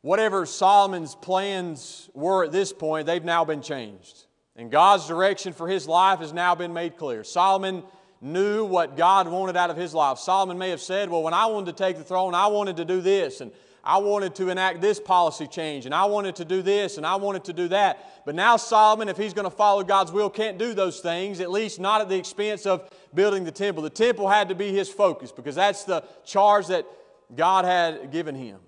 Whatever 0.00 0.44
Solomon's 0.44 1.14
plans 1.14 2.10
were 2.12 2.42
at 2.42 2.50
this 2.50 2.72
point, 2.72 3.06
they've 3.06 3.24
now 3.24 3.44
been 3.44 3.62
changed. 3.62 4.26
And 4.56 4.72
God's 4.72 5.06
direction 5.06 5.52
for 5.52 5.68
his 5.68 5.86
life 5.86 6.18
has 6.18 6.32
now 6.32 6.56
been 6.56 6.72
made 6.72 6.96
clear. 6.96 7.22
Solomon 7.22 7.84
knew 8.20 8.64
what 8.64 8.96
God 8.96 9.28
wanted 9.28 9.56
out 9.56 9.70
of 9.70 9.76
his 9.76 9.94
life. 9.94 10.18
Solomon 10.18 10.58
may 10.58 10.70
have 10.70 10.80
said, 10.80 11.10
Well, 11.10 11.22
when 11.22 11.32
I 11.32 11.46
wanted 11.46 11.76
to 11.76 11.84
take 11.84 11.96
the 11.96 12.02
throne, 12.02 12.34
I 12.34 12.48
wanted 12.48 12.78
to 12.78 12.84
do 12.84 13.00
this, 13.00 13.40
and 13.40 13.52
I 13.84 13.98
wanted 13.98 14.34
to 14.36 14.48
enact 14.50 14.80
this 14.80 15.00
policy 15.00 15.46
change, 15.46 15.86
and 15.86 15.94
I 15.94 16.04
wanted 16.06 16.36
to 16.36 16.44
do 16.44 16.62
this, 16.62 16.96
and 16.96 17.06
I 17.06 17.16
wanted 17.16 17.44
to 17.44 17.52
do 17.52 17.68
that. 17.68 18.24
But 18.26 18.34
now, 18.34 18.56
Solomon, 18.56 19.08
if 19.08 19.16
he's 19.16 19.32
going 19.32 19.44
to 19.44 19.56
follow 19.56 19.82
God's 19.82 20.12
will, 20.12 20.28
can't 20.28 20.58
do 20.58 20.74
those 20.74 21.00
things, 21.00 21.40
at 21.40 21.50
least 21.50 21.80
not 21.80 22.00
at 22.00 22.08
the 22.08 22.16
expense 22.16 22.66
of 22.66 22.88
building 23.14 23.44
the 23.44 23.50
temple. 23.50 23.82
The 23.82 23.90
temple 23.90 24.28
had 24.28 24.48
to 24.48 24.54
be 24.54 24.72
his 24.72 24.88
focus 24.88 25.32
because 25.32 25.54
that's 25.54 25.84
the 25.84 26.04
charge 26.24 26.66
that 26.66 26.86
God 27.34 27.64
had 27.64 28.10
given 28.10 28.34
him. 28.34 28.58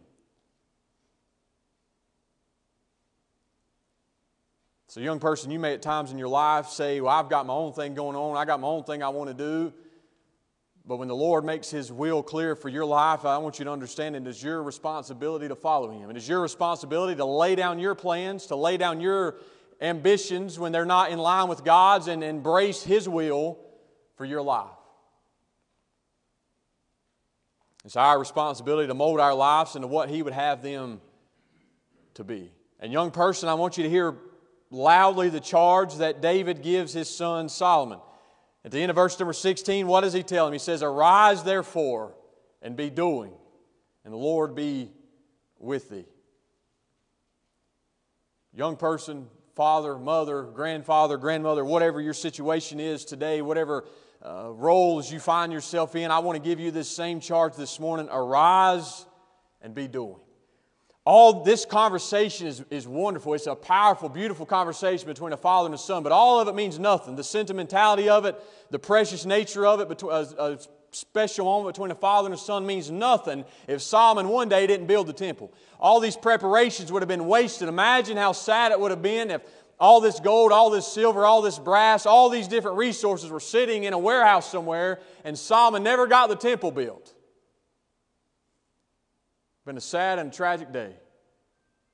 So, 4.90 5.00
young 5.00 5.20
person, 5.20 5.52
you 5.52 5.60
may 5.60 5.74
at 5.74 5.82
times 5.82 6.10
in 6.10 6.18
your 6.18 6.28
life 6.28 6.66
say, 6.66 7.00
Well, 7.00 7.12
I've 7.12 7.28
got 7.28 7.46
my 7.46 7.54
own 7.54 7.72
thing 7.72 7.94
going 7.94 8.16
on, 8.16 8.36
I 8.36 8.44
got 8.44 8.60
my 8.60 8.66
own 8.66 8.82
thing 8.82 9.02
I 9.02 9.08
want 9.10 9.28
to 9.28 9.34
do. 9.34 9.72
But 10.86 10.96
when 10.96 11.08
the 11.08 11.16
Lord 11.16 11.44
makes 11.44 11.70
His 11.70 11.92
will 11.92 12.22
clear 12.22 12.56
for 12.56 12.68
your 12.68 12.84
life, 12.84 13.24
I 13.24 13.38
want 13.38 13.58
you 13.58 13.64
to 13.66 13.70
understand 13.70 14.16
it 14.16 14.26
is 14.26 14.42
your 14.42 14.62
responsibility 14.62 15.46
to 15.48 15.54
follow 15.54 15.90
Him. 15.90 16.10
It 16.10 16.16
is 16.16 16.28
your 16.28 16.40
responsibility 16.40 17.16
to 17.16 17.24
lay 17.24 17.54
down 17.54 17.78
your 17.78 17.94
plans, 17.94 18.46
to 18.46 18.56
lay 18.56 18.76
down 18.76 19.00
your 19.00 19.36
ambitions 19.80 20.58
when 20.58 20.72
they're 20.72 20.84
not 20.84 21.10
in 21.10 21.18
line 21.18 21.48
with 21.48 21.64
God's, 21.64 22.08
and 22.08 22.24
embrace 22.24 22.82
His 22.82 23.08
will 23.08 23.58
for 24.16 24.24
your 24.24 24.42
life. 24.42 24.68
It's 27.84 27.96
our 27.96 28.18
responsibility 28.18 28.88
to 28.88 28.94
mold 28.94 29.20
our 29.20 29.34
lives 29.34 29.76
into 29.76 29.86
what 29.86 30.10
He 30.10 30.22
would 30.22 30.34
have 30.34 30.62
them 30.62 31.00
to 32.14 32.24
be. 32.24 32.52
And, 32.80 32.92
young 32.92 33.10
person, 33.10 33.48
I 33.48 33.54
want 33.54 33.76
you 33.76 33.84
to 33.84 33.90
hear 33.90 34.16
loudly 34.70 35.28
the 35.28 35.40
charge 35.40 35.96
that 35.96 36.20
David 36.22 36.62
gives 36.62 36.92
his 36.92 37.08
son 37.08 37.48
Solomon. 37.48 37.98
At 38.64 38.72
the 38.72 38.80
end 38.80 38.90
of 38.90 38.96
verse 38.96 39.18
number 39.18 39.32
16, 39.32 39.86
what 39.86 40.02
does 40.02 40.12
he 40.12 40.22
tell 40.22 40.46
him? 40.46 40.52
He 40.52 40.58
says, 40.58 40.82
Arise 40.82 41.42
therefore 41.42 42.14
and 42.60 42.76
be 42.76 42.90
doing, 42.90 43.32
and 44.04 44.12
the 44.12 44.18
Lord 44.18 44.54
be 44.54 44.90
with 45.58 45.88
thee. 45.88 46.06
Young 48.52 48.76
person, 48.76 49.28
father, 49.54 49.96
mother, 49.98 50.42
grandfather, 50.42 51.16
grandmother, 51.16 51.64
whatever 51.64 52.00
your 52.00 52.14
situation 52.14 52.80
is 52.80 53.04
today, 53.04 53.40
whatever 53.40 53.84
uh, 54.24 54.50
roles 54.52 55.10
you 55.10 55.20
find 55.20 55.52
yourself 55.52 55.96
in, 55.96 56.10
I 56.10 56.18
want 56.18 56.36
to 56.36 56.42
give 56.42 56.60
you 56.60 56.70
this 56.70 56.88
same 56.88 57.20
charge 57.20 57.56
this 57.56 57.80
morning. 57.80 58.08
Arise 58.10 59.06
and 59.62 59.74
be 59.74 59.88
doing. 59.88 60.20
All 61.10 61.42
this 61.42 61.64
conversation 61.64 62.46
is, 62.46 62.62
is 62.70 62.86
wonderful. 62.86 63.34
It's 63.34 63.48
a 63.48 63.56
powerful, 63.56 64.08
beautiful 64.08 64.46
conversation 64.46 65.08
between 65.08 65.32
a 65.32 65.36
father 65.36 65.66
and 65.66 65.74
a 65.74 65.78
son, 65.78 66.04
but 66.04 66.12
all 66.12 66.38
of 66.38 66.46
it 66.46 66.54
means 66.54 66.78
nothing. 66.78 67.16
The 67.16 67.24
sentimentality 67.24 68.08
of 68.08 68.26
it, 68.26 68.40
the 68.70 68.78
precious 68.78 69.26
nature 69.26 69.66
of 69.66 69.80
it, 69.80 70.02
a, 70.02 70.06
a 70.06 70.08
uh, 70.08 70.24
uh, 70.38 70.56
special 70.92 71.46
moment 71.46 71.74
between 71.74 71.90
a 71.90 71.96
father 71.96 72.26
and 72.26 72.34
a 72.36 72.38
son 72.38 72.64
means 72.64 72.92
nothing 72.92 73.44
if 73.66 73.82
Solomon 73.82 74.28
one 74.28 74.48
day 74.48 74.68
didn't 74.68 74.86
build 74.86 75.08
the 75.08 75.12
temple. 75.12 75.52
All 75.80 75.98
these 75.98 76.16
preparations 76.16 76.92
would 76.92 77.02
have 77.02 77.08
been 77.08 77.26
wasted. 77.26 77.68
Imagine 77.68 78.16
how 78.16 78.30
sad 78.30 78.70
it 78.70 78.78
would 78.78 78.92
have 78.92 79.02
been 79.02 79.32
if 79.32 79.42
all 79.80 80.00
this 80.00 80.20
gold, 80.20 80.52
all 80.52 80.70
this 80.70 80.86
silver, 80.86 81.26
all 81.26 81.42
this 81.42 81.58
brass, 81.58 82.06
all 82.06 82.28
these 82.28 82.46
different 82.46 82.76
resources 82.76 83.30
were 83.30 83.40
sitting 83.40 83.82
in 83.82 83.94
a 83.94 83.98
warehouse 83.98 84.48
somewhere 84.48 85.00
and 85.24 85.36
Solomon 85.36 85.82
never 85.82 86.06
got 86.06 86.28
the 86.28 86.36
temple 86.36 86.70
built 86.70 87.14
been 89.70 89.76
a 89.76 89.80
sad 89.80 90.18
and 90.18 90.32
tragic 90.32 90.72
day. 90.72 90.92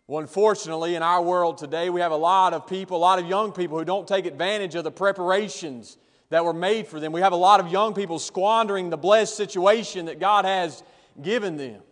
Well, 0.07 0.23
unfortunately, 0.23 0.95
in 0.95 1.03
our 1.03 1.21
world 1.21 1.59
today, 1.59 1.91
we 1.91 2.01
have 2.01 2.11
a 2.11 2.17
lot 2.17 2.55
of 2.55 2.67
people, 2.67 2.97
a 2.97 2.99
lot 2.99 3.19
of 3.19 3.27
young 3.27 3.53
people 3.53 3.77
who 3.77 3.85
don't 3.85 4.09
take 4.09 4.25
advantage 4.25 4.75
of 4.77 4.83
the 4.83 4.91
preparations 4.91 5.99
that 6.31 6.43
were 6.43 6.55
made 6.55 6.87
for 6.87 6.99
them. 7.01 7.13
We 7.13 7.21
have 7.21 7.35
a 7.35 7.37
lot 7.37 7.61
of 7.61 7.71
young 7.71 7.93
people 7.93 8.19
squandering 8.19 8.89
the 8.89 8.97
blessed 8.97 9.37
situation 9.37 10.07
that 10.07 10.19
God 10.19 10.47
has 10.47 10.83
given 11.21 11.59
them. 11.59 11.83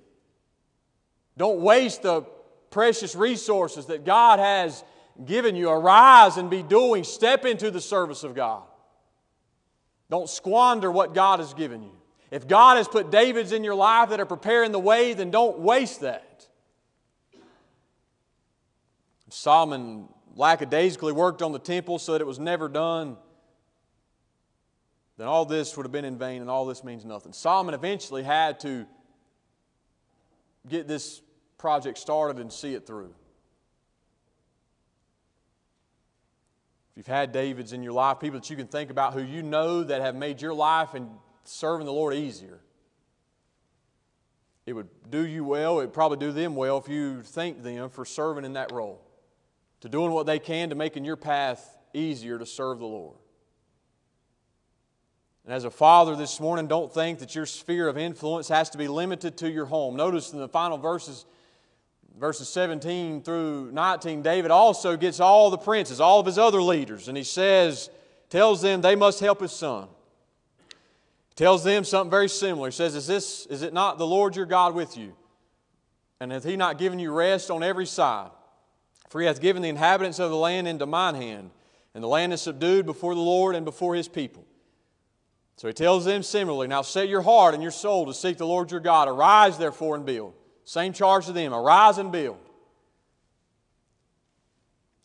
Don't 1.37 1.61
waste 1.61 2.01
the 2.01 2.23
precious 2.71 3.15
resources 3.15 3.85
that 3.87 4.07
God 4.07 4.39
has 4.39 4.83
given 5.27 5.55
you. 5.55 5.69
Arise 5.69 6.39
and 6.39 6.49
be 6.49 6.63
doing. 6.63 7.05
Step 7.05 7.45
into 7.45 7.71
the 7.71 7.79
service 7.79 8.25
of 8.25 8.35
God. 8.35 8.63
Don't 10.09 10.31
squander 10.31 10.91
what 10.91 11.13
God 11.13 11.41
has 11.41 11.53
given 11.53 11.83
you. 11.83 11.93
If 12.35 12.49
God 12.49 12.79
has 12.79 12.89
put 12.89 13.13
Davids 13.13 13.53
in 13.53 13.63
your 13.63 13.77
life 13.77 14.09
that 14.09 14.19
are 14.19 14.27
preparing 14.27 14.73
the 14.73 14.81
way, 14.81 15.15
then 15.15 15.31
don't 15.31 15.61
waste 15.61 16.01
that. 16.01 16.49
Solomon 19.29 20.09
lackadaisically 20.35 21.13
worked 21.13 21.43
on 21.43 21.53
the 21.53 21.61
temple 21.61 22.01
so 22.01 22.11
that 22.11 22.21
it 22.21 22.27
was 22.27 22.41
never 22.41 22.69
done, 22.69 23.17
then 25.17 25.29
all 25.29 25.45
this 25.45 25.77
would 25.77 25.87
have 25.87 25.93
been 25.93 26.05
in 26.05 26.19
vain 26.19 26.41
and 26.41 26.51
all 26.51 26.67
this 26.67 26.83
means 26.83 27.05
nothing. 27.05 27.33
Solomon 27.33 27.73
eventually 27.73 28.25
had 28.25 28.59
to 28.61 28.85
get 30.69 30.89
this 30.89 31.23
project 31.57 31.99
started 31.99 32.41
and 32.41 32.53
see 32.53 32.75
it 32.75 32.85
through. 32.85 33.15
If 36.91 36.97
you've 36.97 37.07
had 37.07 37.31
Davids 37.31 37.73
in 37.73 37.85
your 37.85 37.93
life, 37.93 38.19
people 38.19 38.41
that 38.41 38.51
you 38.51 38.57
can 38.57 38.67
think 38.67 38.91
about 38.91 39.15
who 39.15 39.23
you 39.23 39.45
know 39.45 39.85
that 39.85 40.01
have 40.01 40.17
made 40.17 40.43
your 40.43 40.53
life 40.53 40.95
and 40.95 41.11
serving 41.45 41.87
the 41.87 41.93
Lord 41.93 42.15
easier. 42.15 42.61
it 44.67 44.73
would 44.73 44.89
do 45.11 45.27
you 45.27 45.45
well, 45.45 45.81
it 45.81 45.85
would 45.85 45.93
probably 45.93 46.19
do 46.19 46.33
them 46.33 46.57
well 46.57 46.79
if 46.79 46.89
you 46.89 47.23
thank 47.23 47.63
them 47.63 47.91
for 47.91 48.05
serving 48.05 48.45
in 48.45 48.55
that 48.55 48.73
role, 48.73 49.01
to 49.81 49.89
doing 49.89 50.11
what 50.11 50.27
they 50.27 50.39
can 50.39 50.71
to 50.71 50.75
making 50.75 51.05
your 51.05 51.17
path 51.17 51.77
easier 51.93 52.39
to 52.39 52.47
serve 52.47 52.79
the 52.79 52.87
Lord. 52.87 53.17
And 55.45 55.53
as 55.53 55.65
a 55.65 55.71
father 55.71 56.17
this 56.17 56.41
morning, 56.41 56.67
don't 56.67 56.93
think 56.93 57.19
that 57.19 57.35
your 57.35 57.45
sphere 57.45 57.87
of 57.89 57.99
influence 57.99 58.49
has 58.49 58.71
to 58.71 58.79
be 58.79 58.89
limited 58.89 59.37
to 59.39 59.51
your 59.51 59.67
home. 59.67 59.95
Notice 59.95 60.33
in 60.33 60.39
the 60.39 60.49
final 60.49 60.79
verses, 60.79 61.27
verses 62.19 62.49
17 62.49 63.23
through 63.23 63.71
19, 63.73 64.23
David 64.23 64.51
also 64.51 64.97
gets 64.97 65.21
all 65.21 65.51
the 65.51 65.59
princes, 65.59 66.01
all 66.01 66.19
of 66.19 66.25
his 66.25 66.39
other 66.39 66.63
leaders, 66.63 67.09
and 67.09 67.17
he 67.17 67.25
says, 67.25 67.91
tells 68.31 68.63
them 68.63 68.81
they 68.81 68.97
must 68.97 69.21
help 69.21 69.43
his 69.43 69.53
son. 69.53 69.89
Tells 71.37 71.65
them 71.65 71.83
something 71.83 72.11
very 72.11 72.29
similar. 72.29 72.69
He 72.69 72.73
says, 72.73 72.95
Is 72.95 73.07
this 73.07 73.47
is 73.47 73.63
it 73.63 73.73
not 73.73 73.99
the 73.99 74.07
Lord 74.07 74.37
your 74.37 74.47
God 74.47 74.75
with 74.75 74.97
you? 74.97 75.15
And 76.21 76.31
hath 76.31 76.45
he 76.45 76.57
not 76.57 76.79
given 76.79 76.99
you 76.99 77.13
rest 77.13 77.51
on 77.51 77.63
every 77.63 77.87
side? 77.87 78.31
For 79.09 79.21
he 79.21 79.27
hath 79.27 79.41
given 79.41 79.63
the 79.63 79.69
inhabitants 79.69 80.19
of 80.19 80.31
the 80.31 80.37
land 80.37 80.69
into 80.69 80.87
mine 80.87 81.15
hand, 81.15 81.51
and 81.93 82.03
the 82.03 82.09
land 82.09 82.33
is 82.33 82.43
subdued 82.43 82.87
before 82.87 83.15
the 83.15 83.21
Lord 83.21 83.55
and 83.57 83.65
before 83.65 83.95
his 83.95 84.09
people. 84.09 84.45
So 85.57 85.69
he 85.69 85.75
tells 85.75 86.05
them 86.05 86.23
similarly, 86.23 86.69
Now 86.69 86.83
set 86.83 87.09
your 87.09 87.23
heart 87.23 87.55
and 87.55 87.63
your 87.63 87.73
soul 87.73 88.07
to 88.07 88.15
seek 88.15 88.39
the 88.39 88.47
Lord 88.47 88.71
your 88.71 88.81
God. 88.81 89.09
Arise, 89.09 89.59
therefore, 89.59 89.97
and 89.97 90.07
build. 90.07 90.35
Same 90.65 90.93
charge 90.93 91.27
to 91.27 91.33
them 91.33 91.53
arise 91.53 91.99
and 91.99 92.11
build. 92.11 92.39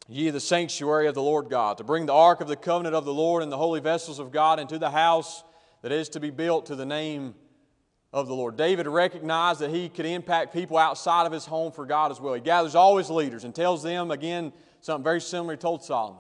Ye 0.08 0.30
the 0.32 0.40
sanctuary 0.40 1.08
of 1.08 1.14
the 1.14 1.22
Lord 1.22 1.50
God, 1.50 1.78
to 1.78 1.84
bring 1.84 2.08
the 2.08 2.14
ark 2.14 2.42
of 2.42 2.48
the 2.48 2.56
covenant 2.56 2.96
of 2.96 3.06
the 3.06 3.14
Lord 3.14 3.44
and 3.44 3.52
the 3.52 3.58
holy 3.58 3.80
vessels 3.80 4.18
of 4.18 4.32
God 4.32 4.60
into 4.60 4.80
the 4.80 4.90
house 4.90 5.44
that 5.82 5.92
is 5.92 6.10
to 6.10 6.20
be 6.20 6.30
built 6.30 6.68
to 6.68 6.76
the 6.76 6.86
name 6.86 7.36
of 8.12 8.28
the 8.28 8.34
Lord. 8.34 8.58
David 8.58 8.88
recognized 8.88 9.60
that 9.62 9.70
he 9.70 9.88
could 9.90 10.06
impact 10.06 10.54
people 10.54 10.78
outside 10.78 11.26
of 11.26 11.32
his 11.32 11.46
home 11.46 11.72
for 11.72 11.86
God 11.86 12.12
as 12.12 12.20
well. 12.20 12.34
He 12.34 12.42
gathers 12.42 12.76
all 12.76 12.98
his 12.98 13.10
leaders 13.10 13.44
and 13.44 13.54
tells 13.54 13.84
them 13.84 14.12
again 14.12 14.52
something 14.82 15.04
very 15.04 15.22
similar 15.22 15.54
he 15.54 15.58
told 15.58 15.84
Solomon. 15.84 16.20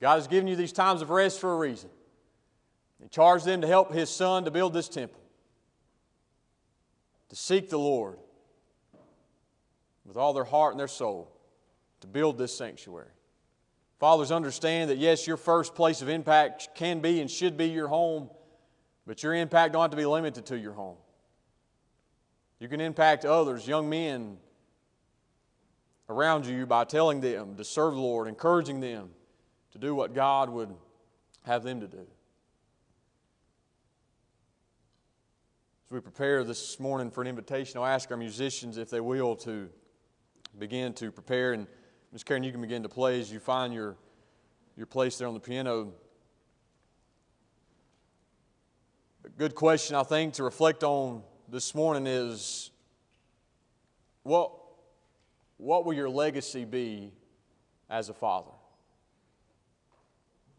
God 0.00 0.16
has 0.16 0.26
given 0.26 0.48
you 0.48 0.56
these 0.56 0.72
times 0.72 1.02
of 1.02 1.10
rest 1.10 1.40
for 1.40 1.52
a 1.52 1.58
reason. 1.58 1.90
He 3.02 3.08
charged 3.08 3.44
them 3.44 3.60
to 3.60 3.66
help 3.66 3.92
his 3.92 4.10
son 4.10 4.44
to 4.44 4.50
build 4.50 4.72
this 4.72 4.88
temple, 4.88 5.20
to 7.28 7.36
seek 7.36 7.70
the 7.70 7.78
Lord 7.78 8.18
with 10.04 10.16
all 10.16 10.32
their 10.32 10.44
heart 10.44 10.72
and 10.72 10.80
their 10.80 10.88
soul, 10.88 11.30
to 12.00 12.06
build 12.06 12.36
this 12.36 12.56
sanctuary. 12.56 13.10
Fathers, 13.98 14.32
understand 14.32 14.90
that 14.90 14.96
yes, 14.96 15.26
your 15.26 15.36
first 15.36 15.74
place 15.74 16.00
of 16.00 16.08
impact 16.08 16.70
can 16.74 17.00
be 17.00 17.20
and 17.20 17.30
should 17.30 17.56
be 17.56 17.66
your 17.66 17.88
home, 17.88 18.30
but 19.10 19.24
your 19.24 19.34
impact 19.34 19.72
don't 19.72 19.82
have 19.82 19.90
to 19.90 19.96
be 19.96 20.06
limited 20.06 20.46
to 20.46 20.56
your 20.56 20.72
home. 20.72 20.94
You 22.60 22.68
can 22.68 22.80
impact 22.80 23.24
others, 23.24 23.66
young 23.66 23.90
men 23.90 24.36
around 26.08 26.46
you, 26.46 26.64
by 26.64 26.84
telling 26.84 27.20
them 27.20 27.56
to 27.56 27.64
serve 27.64 27.94
the 27.94 28.00
Lord, 28.00 28.28
encouraging 28.28 28.78
them 28.78 29.10
to 29.72 29.78
do 29.78 29.96
what 29.96 30.14
God 30.14 30.48
would 30.48 30.72
have 31.42 31.64
them 31.64 31.80
to 31.80 31.88
do. 31.88 32.06
As 35.86 35.90
we 35.90 35.98
prepare 35.98 36.44
this 36.44 36.78
morning 36.78 37.10
for 37.10 37.20
an 37.20 37.26
invitation, 37.26 37.80
I'll 37.80 37.86
ask 37.86 38.08
our 38.12 38.16
musicians 38.16 38.76
if 38.76 38.90
they 38.90 39.00
will 39.00 39.34
to 39.38 39.70
begin 40.56 40.92
to 40.92 41.10
prepare. 41.10 41.52
And 41.52 41.66
Ms. 42.12 42.22
Karen, 42.22 42.44
you 42.44 42.52
can 42.52 42.60
begin 42.60 42.84
to 42.84 42.88
play 42.88 43.18
as 43.18 43.32
you 43.32 43.40
find 43.40 43.74
your, 43.74 43.96
your 44.76 44.86
place 44.86 45.18
there 45.18 45.26
on 45.26 45.34
the 45.34 45.40
piano. 45.40 45.94
A 49.24 49.28
good 49.40 49.54
question, 49.54 49.96
I 49.96 50.02
think, 50.02 50.34
to 50.34 50.42
reflect 50.42 50.84
on 50.84 51.22
this 51.48 51.74
morning 51.74 52.06
is 52.06 52.70
what, 54.22 54.52
what 55.56 55.86
will 55.86 55.94
your 55.94 56.10
legacy 56.10 56.66
be 56.66 57.10
as 57.88 58.10
a 58.10 58.12
father? 58.12 58.50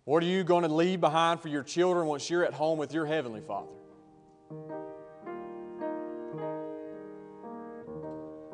What 0.04 0.24
are 0.24 0.26
you 0.26 0.44
going 0.44 0.63
to 0.63 0.74
leave 0.74 1.00
behind 1.00 1.41
for 1.41 1.48
your 1.48 1.62
children 1.62 2.08
once 2.08 2.28
you're 2.28 2.44
at 2.44 2.56
home 2.56 2.80
with 2.80 2.91
your 2.91 3.06
Heavenly 3.06 3.41
Father? 3.41 3.70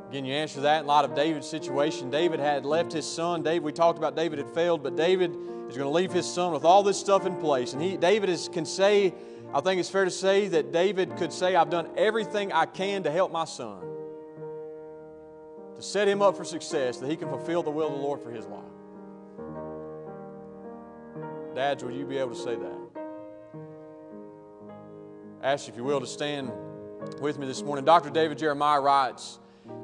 Again, 0.10 0.26
you 0.26 0.34
answer 0.34 0.60
that 0.60 0.82
in 0.82 0.88
light 0.88 1.06
of 1.06 1.16
David's 1.16 1.48
situation. 1.48 2.10
David 2.10 2.42
had 2.42 2.66
left 2.66 2.92
his 2.92 3.06
son. 3.06 3.44
David, 3.44 3.64
we 3.64 3.72
talked 3.72 3.98
about 3.98 4.18
David 4.18 4.40
had 4.40 4.50
failed, 4.50 4.84
but 4.84 4.98
David 4.98 5.32
is 5.70 5.78
going 5.78 5.88
to 5.88 5.90
leave 5.90 6.12
his 6.12 6.26
son 6.26 6.52
with 6.52 6.66
all 6.66 6.84
this 6.84 7.00
stuff 7.00 7.26
in 7.26 7.38
place. 7.38 7.72
And 7.72 7.82
he, 7.82 7.96
David 7.96 8.30
is, 8.30 8.50
can 8.50 8.66
say, 8.66 9.14
I 9.54 9.62
think 9.62 9.80
it's 9.80 9.90
fair 9.90 10.06
to 10.06 10.12
say 10.12 10.48
that 10.50 10.72
David 10.72 11.16
could 11.18 11.32
say, 11.32 11.56
I've 11.56 11.70
done 11.70 11.90
everything 11.96 12.52
I 12.52 12.66
can 12.66 13.04
to 13.04 13.12
help 13.12 13.32
my 13.32 13.46
son, 13.46 13.82
to 15.76 15.82
set 15.82 16.08
him 16.08 16.22
up 16.22 16.36
for 16.36 16.44
success, 16.44 16.98
that 16.98 17.10
he 17.10 17.16
can 17.16 17.30
fulfill 17.30 17.64
the 17.64 17.72
will 17.72 17.88
of 17.88 17.94
the 17.94 18.00
Lord 18.00 18.22
for 18.22 18.30
his 18.30 18.46
life. 18.46 18.64
Dads, 21.56 21.84
will 21.84 21.92
you 21.92 22.06
be 22.06 22.18
able 22.18 22.36
to 22.36 22.42
say 22.42 22.56
that? 22.56 22.78
Ask 25.42 25.70
if 25.70 25.78
you 25.78 25.84
will, 25.84 26.00
to 26.00 26.08
stand 26.08 26.52
with 27.22 27.40
me 27.40 27.48
this 27.48 27.64
morning. 27.64 27.86
Dr. 27.86 28.10
David 28.10 28.38
Jeremiah 28.38 28.82
writes, 28.82 29.40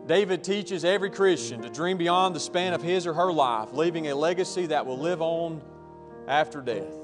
David 0.05 0.43
teaches 0.43 0.83
every 0.83 1.09
Christian 1.09 1.61
to 1.61 1.69
dream 1.69 1.97
beyond 1.97 2.35
the 2.35 2.39
span 2.39 2.73
of 2.73 2.81
his 2.81 3.07
or 3.07 3.13
her 3.13 3.31
life, 3.31 3.71
leaving 3.71 4.09
a 4.09 4.15
legacy 4.15 4.65
that 4.67 4.85
will 4.85 4.97
live 4.99 5.21
on 5.21 5.61
after 6.27 6.61
death. 6.61 7.02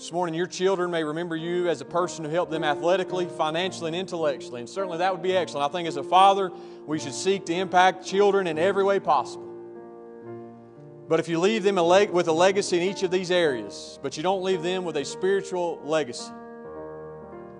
This 0.00 0.12
morning, 0.12 0.34
your 0.34 0.46
children 0.46 0.90
may 0.90 1.04
remember 1.04 1.36
you 1.36 1.68
as 1.68 1.82
a 1.82 1.84
person 1.84 2.24
who 2.24 2.30
helped 2.30 2.50
them 2.50 2.64
athletically, 2.64 3.26
financially, 3.26 3.88
and 3.88 3.96
intellectually, 3.96 4.60
and 4.60 4.68
certainly 4.68 4.96
that 4.96 5.12
would 5.12 5.20
be 5.20 5.36
excellent. 5.36 5.68
I 5.68 5.70
think 5.70 5.86
as 5.86 5.98
a 5.98 6.02
father, 6.02 6.50
we 6.86 6.98
should 6.98 7.12
seek 7.12 7.44
to 7.44 7.52
impact 7.52 8.06
children 8.06 8.46
in 8.46 8.58
every 8.58 8.82
way 8.82 8.98
possible. 8.98 9.46
But 11.06 11.20
if 11.20 11.28
you 11.28 11.38
leave 11.38 11.64
them 11.64 11.74
with 11.74 12.28
a 12.28 12.32
legacy 12.32 12.78
in 12.78 12.82
each 12.82 13.02
of 13.02 13.10
these 13.10 13.30
areas, 13.30 13.98
but 14.02 14.16
you 14.16 14.22
don't 14.22 14.42
leave 14.42 14.62
them 14.62 14.84
with 14.84 14.96
a 14.96 15.04
spiritual 15.04 15.78
legacy, 15.84 16.32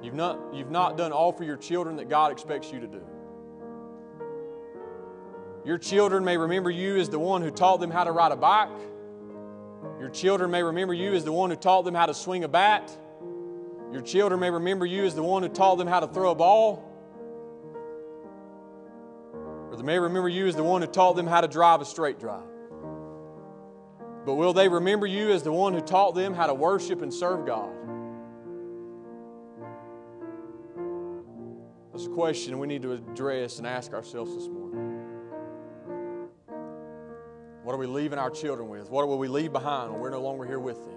You've 0.02 0.14
not, 0.14 0.54
you've 0.54 0.70
not 0.70 0.96
done 0.96 1.12
all 1.12 1.32
for 1.32 1.44
your 1.44 1.58
children 1.58 1.96
that 1.96 2.08
God 2.08 2.32
expects 2.32 2.72
you 2.72 2.80
to 2.80 2.86
do. 2.86 3.02
Your 5.66 5.76
children 5.76 6.24
may 6.24 6.38
remember 6.38 6.70
you 6.70 6.96
as 6.96 7.10
the 7.10 7.18
one 7.18 7.42
who 7.42 7.50
taught 7.50 7.80
them 7.80 7.90
how 7.90 8.04
to 8.04 8.12
ride 8.12 8.32
a 8.32 8.36
bike. 8.36 8.70
Your 10.00 10.08
children 10.08 10.50
may 10.50 10.62
remember 10.62 10.94
you 10.94 11.12
as 11.12 11.24
the 11.24 11.32
one 11.32 11.50
who 11.50 11.56
taught 11.56 11.84
them 11.84 11.94
how 11.94 12.06
to 12.06 12.14
swing 12.14 12.42
a 12.42 12.48
bat. 12.48 12.90
Your 13.92 14.00
children 14.00 14.40
may 14.40 14.50
remember 14.50 14.86
you 14.86 15.04
as 15.04 15.14
the 15.14 15.22
one 15.22 15.42
who 15.42 15.50
taught 15.50 15.76
them 15.76 15.86
how 15.86 16.00
to 16.00 16.08
throw 16.08 16.30
a 16.30 16.34
ball. 16.34 16.86
Or 19.70 19.76
they 19.76 19.82
may 19.82 19.98
remember 19.98 20.30
you 20.30 20.46
as 20.46 20.56
the 20.56 20.64
one 20.64 20.80
who 20.80 20.88
taught 20.88 21.16
them 21.16 21.26
how 21.26 21.42
to 21.42 21.48
drive 21.48 21.82
a 21.82 21.84
straight 21.84 22.18
drive. 22.18 22.48
But 24.24 24.36
will 24.36 24.54
they 24.54 24.68
remember 24.68 25.06
you 25.06 25.32
as 25.32 25.42
the 25.42 25.52
one 25.52 25.74
who 25.74 25.80
taught 25.82 26.14
them 26.14 26.32
how 26.32 26.46
to 26.46 26.54
worship 26.54 27.02
and 27.02 27.12
serve 27.12 27.44
God? 27.44 27.70
That's 31.92 32.06
a 32.06 32.10
question 32.10 32.58
we 32.58 32.66
need 32.66 32.82
to 32.82 32.92
address 32.92 33.58
and 33.58 33.66
ask 33.66 33.92
ourselves 33.92 34.34
this 34.34 34.46
morning. 34.46 34.59
We 37.80 37.86
leaving 37.86 38.18
our 38.18 38.30
children 38.30 38.68
with? 38.68 38.90
What 38.90 39.08
will 39.08 39.18
we 39.18 39.26
leave 39.26 39.52
behind 39.52 39.90
when 39.90 40.00
we're 40.00 40.10
no 40.10 40.20
longer 40.20 40.44
here 40.44 40.60
with 40.60 40.84
them? 40.84 40.94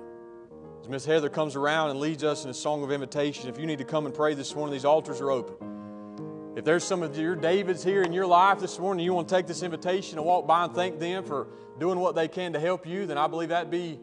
As 0.81 0.89
Miss 0.89 1.05
Heather 1.05 1.29
comes 1.29 1.55
around 1.55 1.91
and 1.91 1.99
leads 1.99 2.25
us 2.25 2.43
in 2.43 2.49
a 2.49 2.53
song 2.53 2.83
of 2.83 2.91
invitation, 2.91 3.49
if 3.49 3.57
you 3.57 3.65
need 3.65 3.79
to 3.79 3.85
come 3.85 4.05
and 4.05 4.13
pray 4.13 4.33
this 4.33 4.53
morning, 4.53 4.73
these 4.73 4.83
altars 4.83 5.21
are 5.21 5.31
open. 5.31 6.53
If 6.57 6.65
there's 6.65 6.83
some 6.83 7.01
of 7.01 7.17
your 7.17 7.37
Davids 7.37 7.85
here 7.85 8.03
in 8.03 8.11
your 8.11 8.27
life 8.27 8.59
this 8.59 8.77
morning, 8.79 9.05
you 9.05 9.13
want 9.13 9.29
to 9.29 9.33
take 9.33 9.47
this 9.47 9.63
invitation 9.63 10.17
and 10.17 10.27
walk 10.27 10.45
by 10.45 10.65
and 10.65 10.75
thank 10.75 10.99
them 10.99 11.23
for 11.23 11.47
doing 11.79 11.99
what 11.99 12.15
they 12.15 12.27
can 12.27 12.51
to 12.51 12.59
help 12.59 12.85
you, 12.85 13.05
then 13.05 13.17
I 13.17 13.27
believe 13.27 13.47
that'd 13.47 13.71
be 13.71 13.97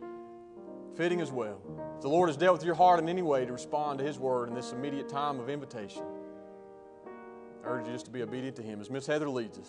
fitting 0.96 1.20
as 1.20 1.30
well. 1.30 1.60
If 1.96 2.00
the 2.00 2.08
Lord 2.08 2.30
has 2.30 2.38
dealt 2.38 2.56
with 2.56 2.64
your 2.64 2.74
heart 2.74 2.98
in 2.98 3.10
any 3.10 3.22
way 3.22 3.44
to 3.44 3.52
respond 3.52 3.98
to 3.98 4.04
His 4.06 4.18
word 4.18 4.48
in 4.48 4.54
this 4.54 4.72
immediate 4.72 5.10
time 5.10 5.38
of 5.38 5.50
invitation, 5.50 6.02
I 7.62 7.68
urge 7.68 7.86
you 7.86 7.92
just 7.92 8.06
to 8.06 8.10
be 8.10 8.22
obedient 8.22 8.56
to 8.56 8.62
Him 8.62 8.80
as 8.80 8.88
Miss 8.88 9.06
Heather 9.06 9.28
leads 9.28 9.58
us. 9.58 9.68